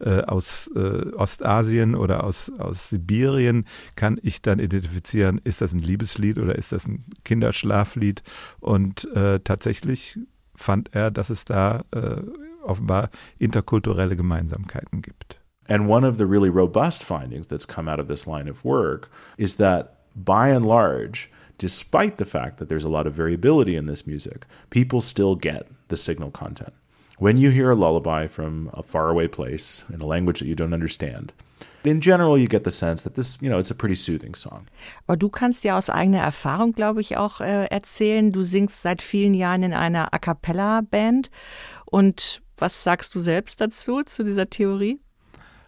äh, 0.00 0.22
aus 0.22 0.70
äh, 0.74 1.12
Ostasien 1.14 1.94
oder 1.94 2.24
aus, 2.24 2.52
aus 2.58 2.90
Sibirien, 2.90 3.66
kann 3.96 4.18
ich 4.22 4.42
dann 4.42 4.58
identifizieren, 4.58 5.40
ist 5.44 5.60
das 5.60 5.72
ein 5.72 5.80
Liebeslied 5.80 6.38
oder 6.38 6.56
ist 6.56 6.72
das 6.72 6.86
ein 6.86 7.04
Kinderschlaflied? 7.24 8.22
Und 8.60 9.04
äh, 9.14 9.40
tatsächlich 9.40 10.18
fand 10.54 10.94
er, 10.94 11.10
dass 11.10 11.30
es 11.30 11.44
da 11.44 11.84
äh, 11.92 12.22
offenbar 12.62 13.10
interkulturelle 13.38 14.16
Gemeinsamkeiten 14.16 15.02
gibt. 15.02 15.38
And 15.68 15.86
one 15.86 16.04
of 16.04 16.16
the 16.16 16.24
really 16.24 16.48
robust 16.48 17.04
findings 17.04 17.46
that's 17.46 17.66
come 17.66 17.88
out 17.88 18.00
of 18.00 18.08
this 18.08 18.26
line 18.26 18.48
of 18.48 18.64
work 18.64 19.10
is 19.36 19.56
that 19.56 19.98
by 20.14 20.48
and 20.48 20.64
large, 20.64 21.30
despite 21.58 22.16
the 22.16 22.24
fact 22.24 22.58
that 22.58 22.68
there's 22.68 22.84
a 22.84 22.88
lot 22.88 23.06
of 23.06 23.14
variability 23.14 23.76
in 23.76 23.86
this 23.86 24.06
music, 24.06 24.46
people 24.70 25.00
still 25.00 25.36
get 25.36 25.66
the 25.88 25.96
signal 25.96 26.30
content. 26.30 26.72
When 27.20 27.36
you 27.36 27.50
hear 27.50 27.70
a 27.70 27.74
lullaby 27.74 28.28
from 28.28 28.70
a 28.72 28.82
faraway 28.82 29.26
place 29.26 29.84
in 29.92 30.00
a 30.00 30.06
language 30.06 30.38
that 30.38 30.46
you 30.46 30.54
don't 30.54 30.72
understand, 30.72 31.32
in 31.82 32.00
general 32.00 32.38
you 32.38 32.46
get 32.46 32.62
the 32.62 32.70
sense 32.70 33.02
that 33.02 33.16
this, 33.16 33.38
you 33.40 33.48
know, 33.48 33.58
it's 33.58 33.72
a 33.72 33.74
pretty 33.74 33.96
soothing 33.96 34.36
song. 34.36 34.68
Aber 35.08 35.16
du 35.16 35.28
kannst 35.28 35.64
ja 35.64 35.76
aus 35.76 35.90
eigener 35.90 36.20
Erfahrung, 36.20 36.74
glaube 36.74 37.00
ich, 37.00 37.16
auch 37.16 37.40
äh, 37.40 37.66
erzählen. 37.66 38.30
Du 38.30 38.44
singst 38.44 38.82
seit 38.82 39.02
vielen 39.02 39.34
Jahren 39.34 39.64
in 39.64 39.74
einer 39.74 40.14
A 40.14 40.18
cappella-Band. 40.20 41.30
Und 41.86 42.42
was 42.56 42.84
sagst 42.84 43.16
du 43.16 43.20
selbst 43.20 43.60
dazu, 43.60 44.02
zu 44.04 44.22
dieser 44.22 44.48
Theorie? 44.48 45.00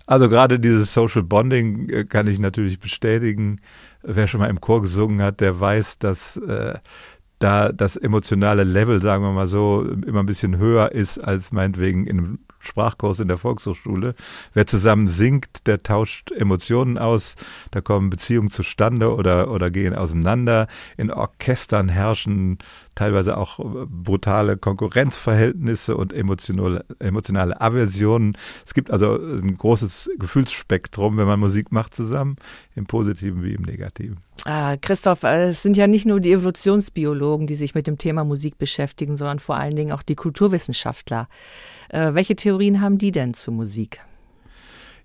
Also 0.07 0.29
gerade 0.29 0.61
dieses 0.61 0.95
Social 0.95 1.25
Bonding 1.25 1.89
äh, 1.89 2.05
kann 2.05 2.29
ich 2.29 2.39
natürlich 2.39 2.79
bestätigen. 2.79 3.61
Wer 4.03 4.29
schon 4.29 4.41
mal 4.41 4.51
im 4.51 4.61
Chor 4.61 4.83
gesungen 4.83 5.21
hat, 5.21 5.41
der 5.41 5.59
weiß, 5.59 5.99
dass 5.99 6.37
äh, 6.37 6.75
da 7.41 7.73
das 7.73 7.97
emotionale 7.97 8.63
Level, 8.65 9.01
sagen 9.01 9.25
wir 9.25 9.33
mal 9.33 9.49
so, 9.49 9.83
immer 9.83 10.21
ein 10.21 10.27
bisschen 10.27 10.59
höher 10.59 10.93
ist 10.93 11.19
als 11.19 11.51
meinetwegen 11.51 12.07
in 12.07 12.19
einem 12.19 12.39
Sprachkurs 12.61 13.19
in 13.19 13.29
der 13.29 13.39
Volkshochschule. 13.39 14.15
Wer 14.55 14.67
zusammen 14.67 15.09
singt, 15.09 15.67
der 15.67 15.83
tauscht 15.83 16.31
Emotionen 16.31 16.99
aus, 16.99 17.35
da 17.71 17.81
kommen 17.81 18.11
Beziehungen 18.11 18.51
zustande 18.51 19.15
oder, 19.15 19.51
oder 19.51 19.71
gehen 19.71 19.95
auseinander. 19.95 20.69
In 20.97 21.11
Orchestern 21.11 21.89
herrschen 21.89 22.59
teilweise 22.95 23.39
auch 23.39 23.59
brutale 23.87 24.57
Konkurrenzverhältnisse 24.57 25.97
und 25.97 26.13
emotionale, 26.13 26.85
emotionale 26.99 27.61
Aversionen. 27.61 28.37
Es 28.67 28.75
gibt 28.75 28.91
also 28.91 29.15
ein 29.15 29.57
großes 29.57 30.11
Gefühlsspektrum, 30.19 31.17
wenn 31.17 31.27
man 31.27 31.41
Musik 31.41 31.73
macht 31.73 31.95
zusammen, 31.95 32.37
im 32.77 32.87
Positiven 32.87 33.43
wie 33.43 33.55
im 33.55 33.63
Negativen. 33.63 34.19
Ah, 34.45 34.77
Christoph, 34.77 35.23
äh, 35.23 35.49
es 35.49 35.63
sind 35.63 35.77
ja 35.77 35.87
nicht 35.87 36.07
nur 36.07 36.21
die 36.21 36.33
Evolutionsbiologen, 36.33 37.47
die 37.47 37.57
sich 37.57 37.75
mit 37.75 37.87
dem 37.87 37.99
Thema 37.99 38.25
Musik 38.25 38.59
beschäftigen, 38.59 39.17
sondern 39.17 39.39
vor 39.39 39.57
allen 39.57 39.77
Dingen 39.77 39.93
auch 39.93 40.03
die 40.03 40.15
Kulturwissenschaftler. 40.15 41.29
Äh, 41.91 42.15
welche 42.15 42.37
Theorien 42.37 42.81
haben 42.81 42.99
die 42.99 43.11
denn 43.11 43.35
zu 43.35 43.53
Musik? 43.53 44.01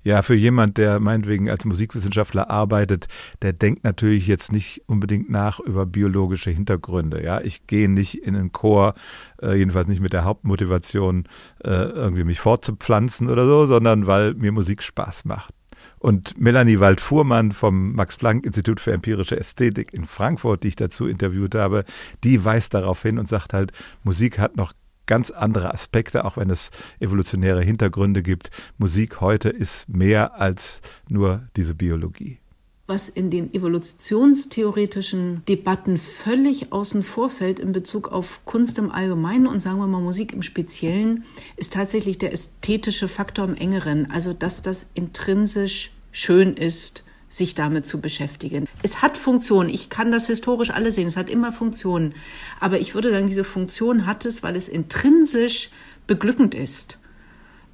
Ja, 0.04 0.22
für 0.22 0.36
jemand, 0.36 0.78
der 0.78 1.00
meinetwegen 1.00 1.50
als 1.50 1.66
Musikwissenschaftler 1.66 2.52
arbeitet, 2.52 3.08
der 3.42 3.54
denkt 3.54 3.84
natürlich 3.84 4.28
jetzt 4.28 4.52
nicht 4.52 4.84
unbedingt 4.86 5.32
nach 5.32 5.60
über 5.60 5.88
biologische 5.88 6.52
Hintergründe. 6.52 7.24
Ja, 7.24 7.42
ich 7.42 7.66
gehe 7.66 7.90
nicht 7.90 8.22
in 8.22 8.36
einen 8.36 8.52
Chor, 8.52 8.94
äh, 9.42 9.58
jedenfalls 9.58 9.88
nicht 9.88 10.02
mit 10.02 10.14
der 10.14 10.24
Hauptmotivation, 10.24 11.28
äh, 11.64 11.70
irgendwie 11.72 12.24
mich 12.24 12.40
fortzupflanzen 12.40 13.32
oder 13.32 13.48
so, 13.48 13.66
sondern 13.66 14.06
weil 14.06 14.36
mir 14.36 14.52
Musik 14.52 14.84
Spaß 14.84 15.26
macht. 15.26 15.56
Und 15.98 16.40
Melanie 16.40 16.80
Wald-Fuhrmann 16.80 17.52
vom 17.52 17.94
Max-Planck-Institut 17.94 18.80
für 18.80 18.92
empirische 18.92 19.40
Ästhetik 19.40 19.92
in 19.92 20.06
Frankfurt, 20.06 20.62
die 20.62 20.68
ich 20.68 20.76
dazu 20.76 21.08
interviewt 21.08 21.56
habe, 21.56 21.84
die 22.24 22.46
weist 22.46 22.76
darauf 22.76 23.02
hin 23.02 23.18
und 23.18 23.28
sagt 23.28 23.54
halt, 23.54 23.72
Musik 24.04 24.38
hat 24.38 24.56
noch 24.56 24.74
ganz 25.06 25.32
andere 25.32 25.74
Aspekte, 25.74 26.26
auch 26.26 26.38
wenn 26.38 26.50
es 26.50 26.72
evolutionäre 27.00 27.64
Hintergründe 27.64 28.24
gibt. 28.24 28.52
Musik 28.78 29.22
heute 29.22 29.50
ist 29.50 29.88
mehr 29.90 30.40
als 30.40 30.82
nur 31.10 31.44
diese 31.56 31.76
Biologie. 31.76 32.40
was 32.88 33.10
in 33.10 33.32
den 33.32 33.52
evolutionstheoretischen 33.52 35.42
Debatten 35.48 35.98
völlig 35.98 36.72
außen 36.72 37.02
vor 37.02 37.32
fällt 37.32 37.60
in 37.60 37.72
Bezug 37.72 38.10
auf 38.10 38.42
Kunst 38.46 38.78
im 38.78 38.92
Allgemeinen 38.92 39.48
und 39.48 39.60
sagen 39.60 39.80
wir 39.80 39.88
mal 39.88 40.02
Musik 40.02 40.34
im 40.34 40.44
Speziellen, 40.44 41.24
ist 41.58 41.74
tatsächlich 41.74 42.20
der 42.20 42.32
ästhetische 42.32 43.08
Faktor 43.08 43.46
im 43.46 43.56
engeren. 43.56 44.12
Also, 44.12 44.34
dass 44.34 44.62
das 44.62 44.88
intrinsisch 44.94 45.94
schön 46.12 46.54
ist, 46.54 47.05
sich 47.28 47.56
damit 47.56 47.86
zu 47.88 48.02
beschäftigen. 48.02 48.68
Es 48.84 49.02
hat 49.02 49.18
Funktionen. 49.18 49.70
Ich 49.70 49.90
kann 49.90 50.12
das 50.12 50.28
historisch 50.28 50.70
alle 50.70 50.92
sehen. 50.92 51.08
Es 51.08 51.18
hat 51.18 51.30
immer 51.30 51.52
Funktionen. 51.52 52.14
Aber 52.60 52.80
ich 52.80 52.94
würde 52.96 53.12
sagen, 53.12 53.28
diese 53.28 53.44
Funktion 53.44 54.06
hat 54.06 54.26
es, 54.26 54.44
weil 54.44 54.56
es 54.56 54.68
intrinsisch 54.68 55.70
beglückend 56.08 56.54
ist. 56.54 57.00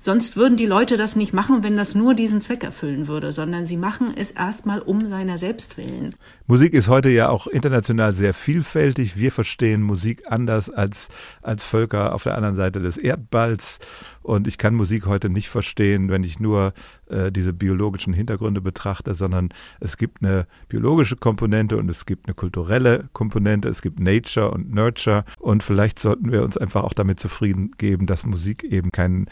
Sonst 0.03 0.35
würden 0.35 0.57
die 0.57 0.65
Leute 0.65 0.97
das 0.97 1.15
nicht 1.15 1.31
machen, 1.31 1.61
wenn 1.61 1.77
das 1.77 1.93
nur 1.93 2.15
diesen 2.15 2.41
Zweck 2.41 2.63
erfüllen 2.63 3.07
würde, 3.07 3.31
sondern 3.31 3.67
sie 3.67 3.77
machen 3.77 4.11
es 4.15 4.31
erstmal 4.31 4.79
um 4.81 5.05
seiner 5.05 5.37
selbst 5.37 5.77
willen. 5.77 6.15
Musik 6.47 6.73
ist 6.73 6.87
heute 6.87 7.11
ja 7.11 7.29
auch 7.29 7.45
international 7.45 8.15
sehr 8.15 8.33
vielfältig. 8.33 9.15
Wir 9.15 9.31
verstehen 9.31 9.83
Musik 9.83 10.23
anders 10.27 10.71
als, 10.71 11.09
als 11.43 11.63
Völker 11.63 12.15
auf 12.15 12.23
der 12.23 12.35
anderen 12.35 12.55
Seite 12.55 12.79
des 12.79 12.97
Erdballs. 12.97 13.77
Und 14.23 14.47
ich 14.47 14.57
kann 14.57 14.73
Musik 14.73 15.05
heute 15.05 15.29
nicht 15.29 15.49
verstehen, 15.49 16.09
wenn 16.09 16.23
ich 16.23 16.39
nur 16.39 16.73
äh, 17.07 17.31
diese 17.31 17.53
biologischen 17.53 18.13
Hintergründe 18.13 18.59
betrachte, 18.59 19.13
sondern 19.13 19.49
es 19.79 19.97
gibt 19.97 20.23
eine 20.23 20.47
biologische 20.67 21.15
Komponente 21.15 21.77
und 21.77 21.89
es 21.91 22.07
gibt 22.07 22.25
eine 22.25 22.33
kulturelle 22.33 23.07
Komponente, 23.13 23.69
es 23.69 23.83
gibt 23.83 23.99
Nature 23.99 24.49
und 24.49 24.73
Nurture. 24.73 25.25
Und 25.37 25.61
vielleicht 25.61 25.99
sollten 25.99 26.31
wir 26.31 26.41
uns 26.41 26.57
einfach 26.57 26.83
auch 26.83 26.93
damit 26.93 27.19
zufrieden 27.19 27.73
geben, 27.77 28.07
dass 28.07 28.25
Musik 28.25 28.63
eben 28.63 28.89
kein 28.91 29.27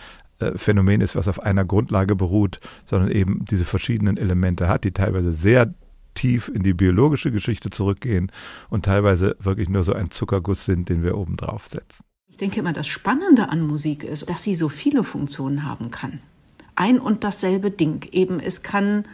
Phänomen 0.55 1.01
ist, 1.01 1.15
was 1.15 1.27
auf 1.27 1.43
einer 1.43 1.65
Grundlage 1.65 2.15
beruht, 2.15 2.59
sondern 2.85 3.11
eben 3.11 3.45
diese 3.45 3.65
verschiedenen 3.65 4.17
Elemente 4.17 4.67
hat, 4.67 4.83
die 4.83 4.91
teilweise 4.91 5.33
sehr 5.33 5.73
tief 6.15 6.49
in 6.49 6.63
die 6.63 6.73
biologische 6.73 7.31
Geschichte 7.31 7.69
zurückgehen 7.69 8.31
und 8.69 8.85
teilweise 8.85 9.35
wirklich 9.39 9.69
nur 9.69 9.83
so 9.83 9.93
ein 9.93 10.11
Zuckerguss 10.11 10.65
sind, 10.65 10.89
den 10.89 11.03
wir 11.03 11.17
oben 11.17 11.37
drauf 11.37 11.67
setzen. 11.67 12.03
Ich 12.27 12.37
denke 12.37 12.59
immer, 12.59 12.73
das 12.73 12.87
Spannende 12.87 13.49
an 13.49 13.61
Musik 13.61 14.03
ist, 14.03 14.29
dass 14.29 14.43
sie 14.43 14.55
so 14.55 14.69
viele 14.69 15.03
Funktionen 15.03 15.65
haben 15.65 15.91
kann. 15.91 16.19
Ein 16.75 16.99
und 16.99 17.23
dasselbe 17.23 17.71
Ding. 17.71 18.07
Eben, 18.11 18.39
es 18.39 18.63
kann 18.63 19.05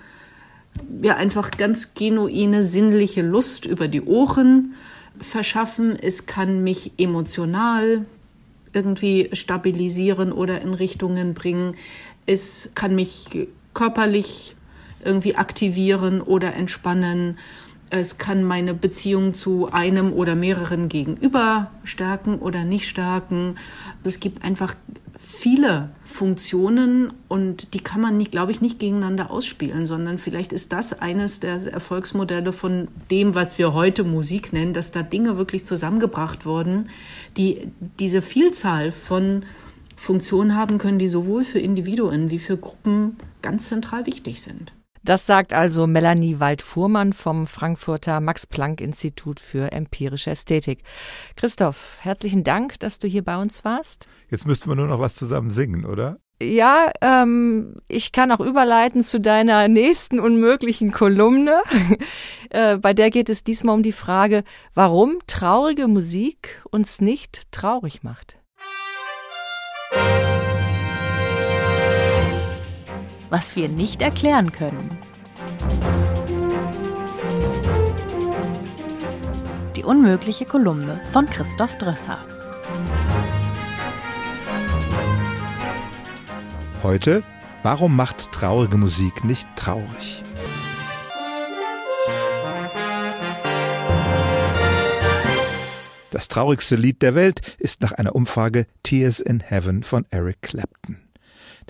ja 1.02 1.16
einfach 1.16 1.52
ganz 1.52 1.94
genuine 1.94 2.64
sinnliche 2.64 3.22
Lust 3.22 3.66
über 3.66 3.88
die 3.88 4.02
Ohren 4.02 4.74
verschaffen. 5.20 5.98
Es 6.00 6.26
kann 6.26 6.64
mich 6.64 6.92
emotional 6.98 8.06
irgendwie 8.76 9.30
stabilisieren 9.34 10.32
oder 10.32 10.62
in 10.62 10.74
Richtungen 10.74 11.34
bringen. 11.34 11.76
Es 12.26 12.72
kann 12.76 12.96
mich 12.96 13.48
körperlich 13.74 14.56
irgendwie 15.04 15.36
aktivieren 15.36 16.22
oder 16.22 16.54
entspannen. 16.54 17.38
Es 17.90 18.18
kann 18.18 18.44
meine 18.44 18.74
Beziehung 18.74 19.34
zu 19.34 19.72
einem 19.72 20.12
oder 20.12 20.36
mehreren 20.36 20.90
Gegenüber 20.90 21.72
stärken 21.84 22.40
oder 22.40 22.64
nicht 22.64 22.90
stärken. 22.90 23.56
Es 24.04 24.20
gibt 24.20 24.44
einfach 24.44 24.76
viele 25.36 25.90
Funktionen 26.06 27.14
und 27.28 27.74
die 27.74 27.80
kann 27.80 28.02
man 28.02 28.18
nicht, 28.18 28.32
glaube 28.32 28.52
ich, 28.52 28.62
nicht 28.62 28.80
gegeneinander 28.80 29.32
ausspielen, 29.32 29.86
sondern 29.86 30.18
vielleicht 30.18 30.54
ist 30.54 30.72
das 30.72 31.00
eines 31.00 31.40
der 31.40 31.72
Erfolgsmodelle 31.72 32.54
von 32.54 32.88
dem, 33.12 33.36
was 33.36 33.58
wir 33.58 33.74
heute 33.74 34.04
Musik 34.04 34.54
nennen, 34.54 34.74
dass 34.74 34.92
da 34.92 35.04
Dinge 35.04 35.38
wirklich 35.38 35.66
zusammengebracht 35.66 36.46
wurden, 36.46 36.90
die 37.38 37.68
diese 38.00 38.22
Vielzahl 38.22 38.92
von 38.92 39.44
Funktionen 39.96 40.56
haben 40.56 40.78
können, 40.78 41.00
die 41.00 41.08
sowohl 41.08 41.44
für 41.44 41.60
Individuen 41.60 42.30
wie 42.30 42.40
für 42.40 42.58
Gruppen 42.58 43.18
ganz 43.42 43.70
zentral 43.70 44.06
wichtig 44.06 44.42
sind. 44.42 44.74
Das 45.06 45.28
sagt 45.28 45.54
also 45.54 45.86
Melanie 45.86 46.40
Wald-Fuhrmann 46.40 47.14
vom 47.14 47.46
Frankfurter 47.46 48.20
Max-Planck-Institut 48.22 49.40
für 49.40 49.72
empirische 49.72 50.32
Ästhetik. 50.32 50.82
Christoph, 51.36 52.00
herzlichen 52.02 52.44
Dank, 52.44 52.80
dass 52.80 52.98
du 52.98 53.08
hier 53.08 53.24
bei 53.24 53.40
uns 53.40 53.64
warst. 53.64 54.08
Jetzt 54.32 54.48
müssten 54.48 54.68
wir 54.68 54.76
nur 54.76 54.88
noch 54.88 55.00
was 55.00 55.14
zusammen 55.14 55.52
singen, 55.52 55.86
oder? 55.86 56.18
Ja, 56.42 56.92
ähm, 57.02 57.76
ich 57.88 58.14
kann 58.14 58.32
auch 58.32 58.40
überleiten 58.40 59.04
zu 59.04 59.20
deiner 59.20 59.68
nächsten 59.68 60.20
unmöglichen 60.20 60.92
Kolumne. 60.92 61.62
äh, 62.50 62.78
bei 62.78 62.96
der 62.96 63.12
geht 63.12 63.30
es 63.30 63.44
diesmal 63.44 63.76
um 63.76 63.84
die 63.84 63.92
Frage, 63.92 64.44
warum 64.74 65.20
traurige 65.28 65.88
Musik 65.88 66.64
uns 66.72 67.00
nicht 67.00 67.52
traurig 67.52 68.02
macht. 68.02 68.40
Was 73.36 73.58
wir 73.58 73.68
nicht 73.68 74.02
erklären 74.02 74.54
können. 74.54 74.98
Die 79.76 79.84
unmögliche 79.84 80.46
Kolumne 80.46 81.02
von 81.12 81.30
Christoph 81.30 81.78
Drösser. 81.78 82.26
Heute, 86.82 87.24
warum 87.62 87.94
macht 87.98 88.32
traurige 88.32 88.78
Musik 88.78 89.26
nicht 89.26 89.50
traurig? 89.58 90.24
Das 96.12 96.30
traurigste 96.30 96.78
Lied 96.78 97.02
der 97.02 97.16
Welt 97.16 97.42
ist 97.58 97.82
nach 97.82 97.92
einer 97.92 98.16
Umfrage 98.16 98.66
Tears 98.84 99.20
in 99.20 99.42
Heaven 99.42 99.84
von 99.84 100.06
Eric 100.10 100.42
Clapton. 100.42 101.05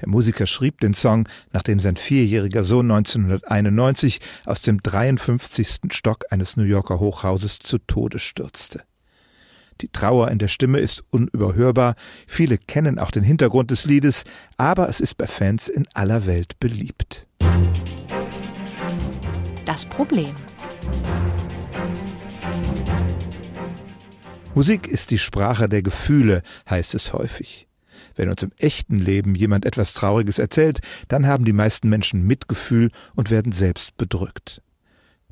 Der 0.01 0.09
Musiker 0.09 0.45
schrieb 0.45 0.81
den 0.81 0.93
Song, 0.93 1.27
nachdem 1.51 1.79
sein 1.79 1.95
vierjähriger 1.95 2.63
Sohn 2.63 2.91
1991 2.91 4.19
aus 4.45 4.61
dem 4.61 4.83
53. 4.83 5.79
Stock 5.91 6.25
eines 6.29 6.57
New 6.57 6.63
Yorker 6.63 6.99
Hochhauses 6.99 7.59
zu 7.59 7.77
Tode 7.77 8.19
stürzte. 8.19 8.83
Die 9.81 9.89
Trauer 9.89 10.31
in 10.31 10.39
der 10.39 10.47
Stimme 10.47 10.79
ist 10.79 11.03
unüberhörbar, 11.09 11.95
viele 12.27 12.57
kennen 12.57 12.97
auch 12.97 13.11
den 13.11 13.23
Hintergrund 13.23 13.71
des 13.71 13.85
Liedes, 13.85 14.23
aber 14.57 14.87
es 14.87 15.01
ist 15.01 15.15
bei 15.15 15.27
Fans 15.27 15.67
in 15.67 15.85
aller 15.93 16.25
Welt 16.25 16.59
beliebt. 16.59 17.27
Das 19.65 19.85
Problem. 19.85 20.35
Musik 24.53 24.87
ist 24.87 25.11
die 25.11 25.17
Sprache 25.17 25.67
der 25.67 25.81
Gefühle, 25.81 26.41
heißt 26.69 26.95
es 26.95 27.11
häufig. 27.11 27.67
Wenn 28.15 28.29
uns 28.29 28.43
im 28.43 28.51
echten 28.57 28.97
Leben 28.97 29.35
jemand 29.35 29.65
etwas 29.65 29.93
Trauriges 29.93 30.39
erzählt, 30.39 30.79
dann 31.07 31.27
haben 31.27 31.45
die 31.45 31.53
meisten 31.53 31.89
Menschen 31.89 32.25
Mitgefühl 32.25 32.91
und 33.15 33.29
werden 33.29 33.51
selbst 33.51 33.97
bedrückt. 33.97 34.61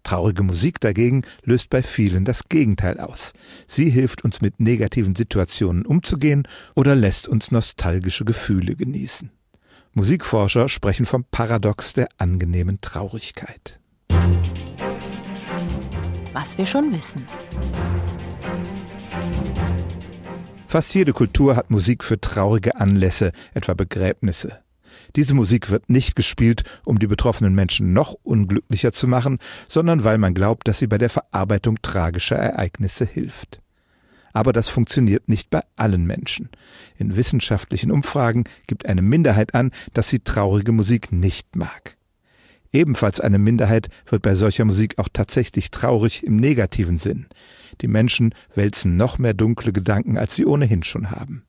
Traurige 0.03 0.43
Musik 0.43 0.81
dagegen 0.81 1.23
löst 1.43 1.69
bei 1.69 1.81
vielen 1.81 2.25
das 2.25 2.49
Gegenteil 2.49 2.99
aus. 2.99 3.33
Sie 3.67 3.89
hilft 3.89 4.25
uns 4.25 4.41
mit 4.41 4.59
negativen 4.59 5.15
Situationen 5.15 5.85
umzugehen 5.85 6.45
oder 6.75 6.93
lässt 6.93 7.29
uns 7.29 7.51
nostalgische 7.51 8.25
Gefühle 8.25 8.75
genießen. 8.75 9.31
Musikforscher 9.93 10.67
sprechen 10.67 11.05
vom 11.05 11.23
Paradox 11.23 11.93
der 11.93 12.09
angenehmen 12.17 12.81
Traurigkeit. 12.81 13.79
Was 16.33 16.57
wir 16.57 16.65
schon 16.65 16.91
wissen. 16.91 17.25
Fast 20.73 20.95
jede 20.95 21.13
Kultur 21.13 21.55
hat 21.55 21.69
Musik 21.69 22.03
für 22.03 22.19
traurige 22.19 22.77
Anlässe, 22.77 23.31
etwa 23.53 23.75
Begräbnisse. 23.75 24.57
Diese 25.15 25.35
Musik 25.35 25.69
wird 25.69 25.87
nicht 25.87 26.15
gespielt, 26.15 26.63
um 26.83 26.97
die 26.97 27.05
betroffenen 27.05 27.53
Menschen 27.53 27.93
noch 27.93 28.15
unglücklicher 28.23 28.91
zu 28.91 29.07
machen, 29.07 29.37
sondern 29.67 30.03
weil 30.03 30.17
man 30.17 30.33
glaubt, 30.33 30.67
dass 30.67 30.79
sie 30.79 30.87
bei 30.87 30.97
der 30.97 31.11
Verarbeitung 31.11 31.79
tragischer 31.83 32.37
Ereignisse 32.37 33.05
hilft. 33.05 33.61
Aber 34.33 34.51
das 34.51 34.67
funktioniert 34.67 35.29
nicht 35.29 35.51
bei 35.51 35.61
allen 35.75 36.07
Menschen. 36.07 36.49
In 36.97 37.15
wissenschaftlichen 37.15 37.91
Umfragen 37.91 38.45
gibt 38.65 38.87
eine 38.87 39.03
Minderheit 39.03 39.53
an, 39.53 39.69
dass 39.93 40.09
sie 40.09 40.21
traurige 40.21 40.71
Musik 40.71 41.11
nicht 41.11 41.55
mag. 41.55 41.97
Ebenfalls 42.73 43.19
eine 43.19 43.37
Minderheit 43.37 43.89
wird 44.07 44.23
bei 44.23 44.33
solcher 44.33 44.65
Musik 44.65 44.97
auch 44.97 45.07
tatsächlich 45.13 45.69
traurig 45.69 46.23
im 46.23 46.37
negativen 46.37 46.97
Sinn. 46.97 47.27
Die 47.81 47.87
Menschen 47.87 48.33
wälzen 48.55 48.97
noch 48.97 49.19
mehr 49.19 49.35
dunkle 49.35 49.71
Gedanken, 49.71 50.17
als 50.17 50.35
sie 50.35 50.45
ohnehin 50.45 50.83
schon 50.83 51.11
haben. 51.11 51.43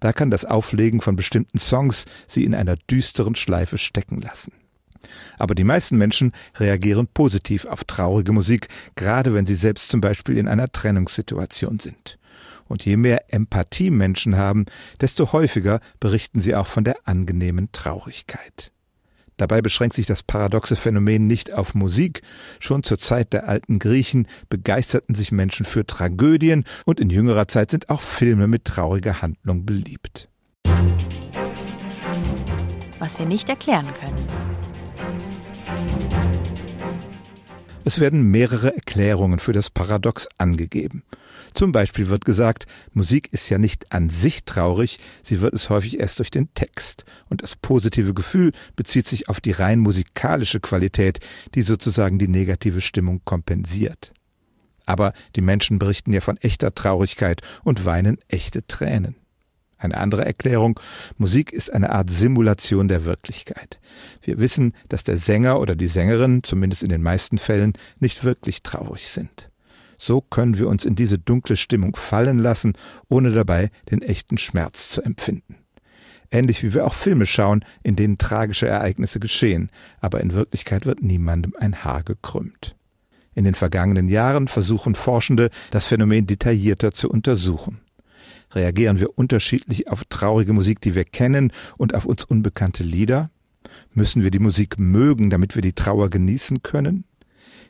Da 0.00 0.12
kann 0.12 0.30
das 0.30 0.44
Auflegen 0.44 1.00
von 1.00 1.16
bestimmten 1.16 1.58
Songs 1.58 2.04
sie 2.26 2.44
in 2.44 2.54
einer 2.54 2.76
düsteren 2.76 3.34
Schleife 3.34 3.78
stecken 3.78 4.20
lassen. 4.20 4.52
Aber 5.38 5.54
die 5.54 5.64
meisten 5.64 5.96
Menschen 5.96 6.32
reagieren 6.56 7.08
positiv 7.08 7.64
auf 7.64 7.84
traurige 7.84 8.32
Musik, 8.32 8.68
gerade 8.96 9.32
wenn 9.32 9.46
sie 9.46 9.54
selbst 9.54 9.88
zum 9.88 10.02
Beispiel 10.02 10.36
in 10.36 10.46
einer 10.46 10.70
Trennungssituation 10.70 11.78
sind. 11.78 12.18
Und 12.68 12.84
je 12.84 12.98
mehr 12.98 13.32
Empathie 13.32 13.90
Menschen 13.90 14.36
haben, 14.36 14.66
desto 15.00 15.32
häufiger 15.32 15.80
berichten 16.00 16.42
sie 16.42 16.54
auch 16.54 16.66
von 16.66 16.84
der 16.84 16.96
angenehmen 17.04 17.72
Traurigkeit. 17.72 18.72
Dabei 19.40 19.62
beschränkt 19.62 19.96
sich 19.96 20.04
das 20.04 20.22
paradoxe 20.22 20.76
Phänomen 20.76 21.26
nicht 21.26 21.54
auf 21.54 21.74
Musik. 21.74 22.20
Schon 22.58 22.82
zur 22.82 22.98
Zeit 22.98 23.32
der 23.32 23.48
alten 23.48 23.78
Griechen 23.78 24.28
begeisterten 24.50 25.14
sich 25.14 25.32
Menschen 25.32 25.64
für 25.64 25.86
Tragödien 25.86 26.64
und 26.84 27.00
in 27.00 27.08
jüngerer 27.08 27.48
Zeit 27.48 27.70
sind 27.70 27.88
auch 27.88 28.02
Filme 28.02 28.48
mit 28.48 28.66
trauriger 28.66 29.22
Handlung 29.22 29.64
beliebt. 29.64 30.28
Was 32.98 33.18
wir 33.18 33.24
nicht 33.24 33.48
erklären 33.48 33.86
können. 33.98 34.26
Es 37.84 37.98
werden 37.98 38.30
mehrere 38.30 38.74
Erklärungen 38.74 39.38
für 39.38 39.52
das 39.52 39.70
Paradox 39.70 40.28
angegeben. 40.36 41.02
Zum 41.54 41.72
Beispiel 41.72 42.08
wird 42.08 42.24
gesagt, 42.24 42.66
Musik 42.92 43.32
ist 43.32 43.48
ja 43.48 43.58
nicht 43.58 43.92
an 43.92 44.10
sich 44.10 44.44
traurig, 44.44 44.98
sie 45.22 45.40
wird 45.40 45.54
es 45.54 45.70
häufig 45.70 46.00
erst 46.00 46.18
durch 46.18 46.30
den 46.30 46.52
Text. 46.54 47.04
Und 47.28 47.42
das 47.42 47.56
positive 47.56 48.14
Gefühl 48.14 48.52
bezieht 48.76 49.08
sich 49.08 49.28
auf 49.28 49.40
die 49.40 49.52
rein 49.52 49.80
musikalische 49.80 50.60
Qualität, 50.60 51.20
die 51.54 51.62
sozusagen 51.62 52.18
die 52.18 52.28
negative 52.28 52.80
Stimmung 52.80 53.22
kompensiert. 53.24 54.12
Aber 54.86 55.12
die 55.36 55.40
Menschen 55.40 55.78
berichten 55.78 56.12
ja 56.12 56.20
von 56.20 56.36
echter 56.38 56.74
Traurigkeit 56.74 57.42
und 57.62 57.84
weinen 57.84 58.18
echte 58.28 58.66
Tränen. 58.66 59.16
Eine 59.80 59.96
andere 59.96 60.26
Erklärung, 60.26 60.78
Musik 61.16 61.52
ist 61.52 61.72
eine 61.72 61.90
Art 61.90 62.10
Simulation 62.10 62.86
der 62.86 63.06
Wirklichkeit. 63.06 63.80
Wir 64.20 64.38
wissen, 64.38 64.74
dass 64.90 65.04
der 65.04 65.16
Sänger 65.16 65.58
oder 65.58 65.74
die 65.74 65.86
Sängerin, 65.86 66.42
zumindest 66.42 66.82
in 66.82 66.90
den 66.90 67.02
meisten 67.02 67.38
Fällen, 67.38 67.72
nicht 67.98 68.22
wirklich 68.22 68.62
traurig 68.62 69.08
sind. 69.08 69.49
So 70.02 70.22
können 70.22 70.58
wir 70.58 70.66
uns 70.66 70.86
in 70.86 70.96
diese 70.96 71.18
dunkle 71.18 71.56
Stimmung 71.56 71.94
fallen 71.94 72.38
lassen, 72.38 72.72
ohne 73.10 73.32
dabei 73.32 73.70
den 73.90 74.00
echten 74.00 74.38
Schmerz 74.38 74.88
zu 74.88 75.02
empfinden. 75.02 75.56
Ähnlich 76.30 76.62
wie 76.62 76.72
wir 76.72 76.86
auch 76.86 76.94
Filme 76.94 77.26
schauen, 77.26 77.66
in 77.82 77.96
denen 77.96 78.16
tragische 78.16 78.66
Ereignisse 78.66 79.20
geschehen, 79.20 79.70
aber 80.00 80.22
in 80.22 80.32
Wirklichkeit 80.32 80.86
wird 80.86 81.02
niemandem 81.02 81.54
ein 81.58 81.84
Haar 81.84 82.02
gekrümmt. 82.02 82.76
In 83.34 83.44
den 83.44 83.54
vergangenen 83.54 84.08
Jahren 84.08 84.48
versuchen 84.48 84.94
Forschende, 84.94 85.50
das 85.70 85.84
Phänomen 85.84 86.26
detaillierter 86.26 86.92
zu 86.92 87.10
untersuchen. 87.10 87.82
Reagieren 88.52 89.00
wir 89.00 89.18
unterschiedlich 89.18 89.88
auf 89.88 90.04
traurige 90.06 90.54
Musik, 90.54 90.80
die 90.80 90.94
wir 90.94 91.04
kennen, 91.04 91.52
und 91.76 91.94
auf 91.94 92.06
uns 92.06 92.24
unbekannte 92.24 92.84
Lieder? 92.84 93.30
Müssen 93.92 94.22
wir 94.22 94.30
die 94.30 94.38
Musik 94.38 94.78
mögen, 94.78 95.28
damit 95.28 95.56
wir 95.56 95.62
die 95.62 95.74
Trauer 95.74 96.08
genießen 96.08 96.62
können? 96.62 97.04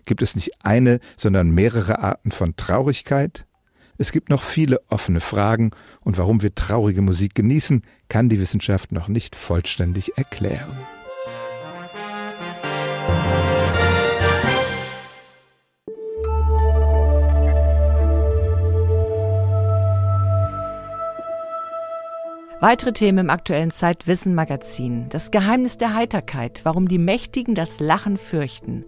Gibt 0.06 0.22
es 0.22 0.34
nicht 0.34 0.64
eine, 0.64 1.00
sondern 1.16 1.50
mehrere 1.50 2.00
Arten 2.00 2.30
von 2.30 2.56
Traurigkeit? 2.56 3.46
Es 3.98 4.12
gibt 4.12 4.30
noch 4.30 4.42
viele 4.42 4.80
offene 4.88 5.20
Fragen, 5.20 5.72
und 6.00 6.16
warum 6.16 6.40
wir 6.40 6.54
traurige 6.54 7.02
Musik 7.02 7.34
genießen, 7.34 7.82
kann 8.08 8.28
die 8.28 8.40
Wissenschaft 8.40 8.92
noch 8.92 9.08
nicht 9.08 9.36
vollständig 9.36 10.16
erklären. 10.16 10.76
Weitere 22.62 22.92
Themen 22.92 23.16
im 23.16 23.30
aktuellen 23.30 23.70
Zeitwissen 23.70 24.34
Magazin. 24.34 25.06
Das 25.08 25.30
Geheimnis 25.30 25.78
der 25.78 25.94
Heiterkeit, 25.94 26.60
warum 26.64 26.88
die 26.88 26.98
Mächtigen 26.98 27.54
das 27.54 27.80
Lachen 27.80 28.18
fürchten. 28.18 28.84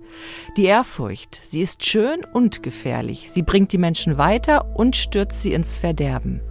Die 0.59 0.65
Ehrfurcht, 0.65 1.39
sie 1.43 1.63
ist 1.63 1.83
schön 1.83 2.21
und 2.35 2.63
gefährlich. 2.63 3.31
Sie 3.31 3.41
bringt 3.41 3.73
die 3.73 3.79
Menschen 3.79 4.19
weiter 4.19 4.77
und 4.77 4.95
stürzt 4.95 5.41
sie 5.41 5.55
ins 5.55 5.79
Verderben. 5.79 6.43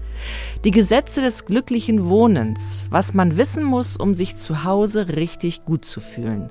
Die 0.64 0.72
Gesetze 0.72 1.22
des 1.22 1.46
glücklichen 1.46 2.10
Wohnens, 2.10 2.88
was 2.90 3.14
man 3.14 3.38
wissen 3.38 3.64
muss, 3.64 3.98
um 3.98 4.16
sich 4.16 4.38
zu 4.38 4.64
Hause 4.64 5.10
richtig 5.10 5.64
gut 5.64 5.86
zu 5.86 6.00
fühlen. 6.00 6.50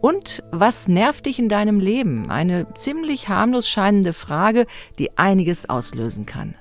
Und 0.00 0.44
was 0.52 0.86
nervt 0.86 1.26
dich 1.26 1.40
in 1.40 1.48
deinem 1.48 1.80
Leben? 1.80 2.30
Eine 2.30 2.72
ziemlich 2.74 3.28
harmlos 3.28 3.68
scheinende 3.68 4.12
Frage, 4.12 4.66
die 5.00 5.18
einiges 5.18 5.68
auslösen 5.68 6.26
kann. 6.26 6.54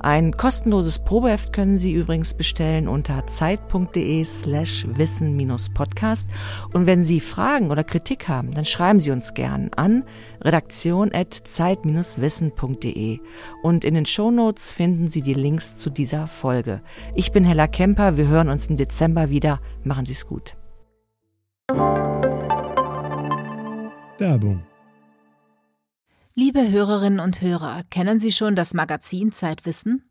Ein 0.00 0.32
kostenloses 0.32 0.98
Probeheft 0.98 1.52
können 1.52 1.78
Sie 1.78 1.92
übrigens 1.92 2.34
bestellen 2.34 2.88
unter 2.88 3.24
zeit.de 3.26 4.24
slash 4.24 4.86
wissen-podcast. 4.88 6.28
Und 6.72 6.86
wenn 6.86 7.04
Sie 7.04 7.20
Fragen 7.20 7.70
oder 7.70 7.84
Kritik 7.84 8.28
haben, 8.28 8.52
dann 8.52 8.64
schreiben 8.64 9.00
Sie 9.00 9.10
uns 9.10 9.34
gern 9.34 9.70
an 9.76 10.04
redaktion.zeit-wissen.de. 10.42 13.20
Und 13.62 13.84
in 13.84 13.94
den 13.94 14.06
Shownotes 14.06 14.72
finden 14.72 15.08
Sie 15.08 15.22
die 15.22 15.34
Links 15.34 15.76
zu 15.76 15.90
dieser 15.90 16.26
Folge. 16.26 16.80
Ich 17.14 17.32
bin 17.32 17.44
Hella 17.44 17.66
Kemper. 17.66 18.16
Wir 18.16 18.28
hören 18.28 18.48
uns 18.48 18.66
im 18.66 18.76
Dezember 18.76 19.30
wieder. 19.30 19.60
Machen 19.84 20.04
Sie 20.04 20.12
es 20.12 20.26
gut. 20.26 20.54
Werbung 24.18 24.62
Liebe 26.44 26.72
Hörerinnen 26.72 27.20
und 27.20 27.40
Hörer, 27.40 27.82
kennen 27.88 28.18
Sie 28.18 28.32
schon 28.32 28.56
das 28.56 28.74
Magazin 28.74 29.30
Zeitwissen? 29.30 30.02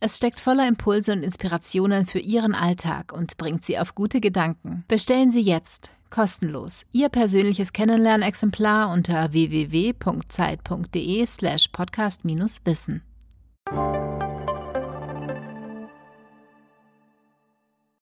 Es 0.00 0.16
steckt 0.16 0.40
voller 0.40 0.66
Impulse 0.66 1.12
und 1.12 1.22
Inspirationen 1.22 2.06
für 2.06 2.20
Ihren 2.20 2.54
Alltag 2.54 3.12
und 3.12 3.36
bringt 3.36 3.66
Sie 3.66 3.78
auf 3.78 3.94
gute 3.94 4.22
Gedanken. 4.22 4.84
Bestellen 4.88 5.28
Sie 5.28 5.42
jetzt 5.42 5.90
kostenlos 6.08 6.86
Ihr 6.92 7.10
persönliches 7.10 7.74
Kennenlernexemplar 7.74 8.90
unter 8.90 9.34
www.zeit.de 9.34 11.26
slash 11.26 11.68
podcast-wissen. 11.68 13.02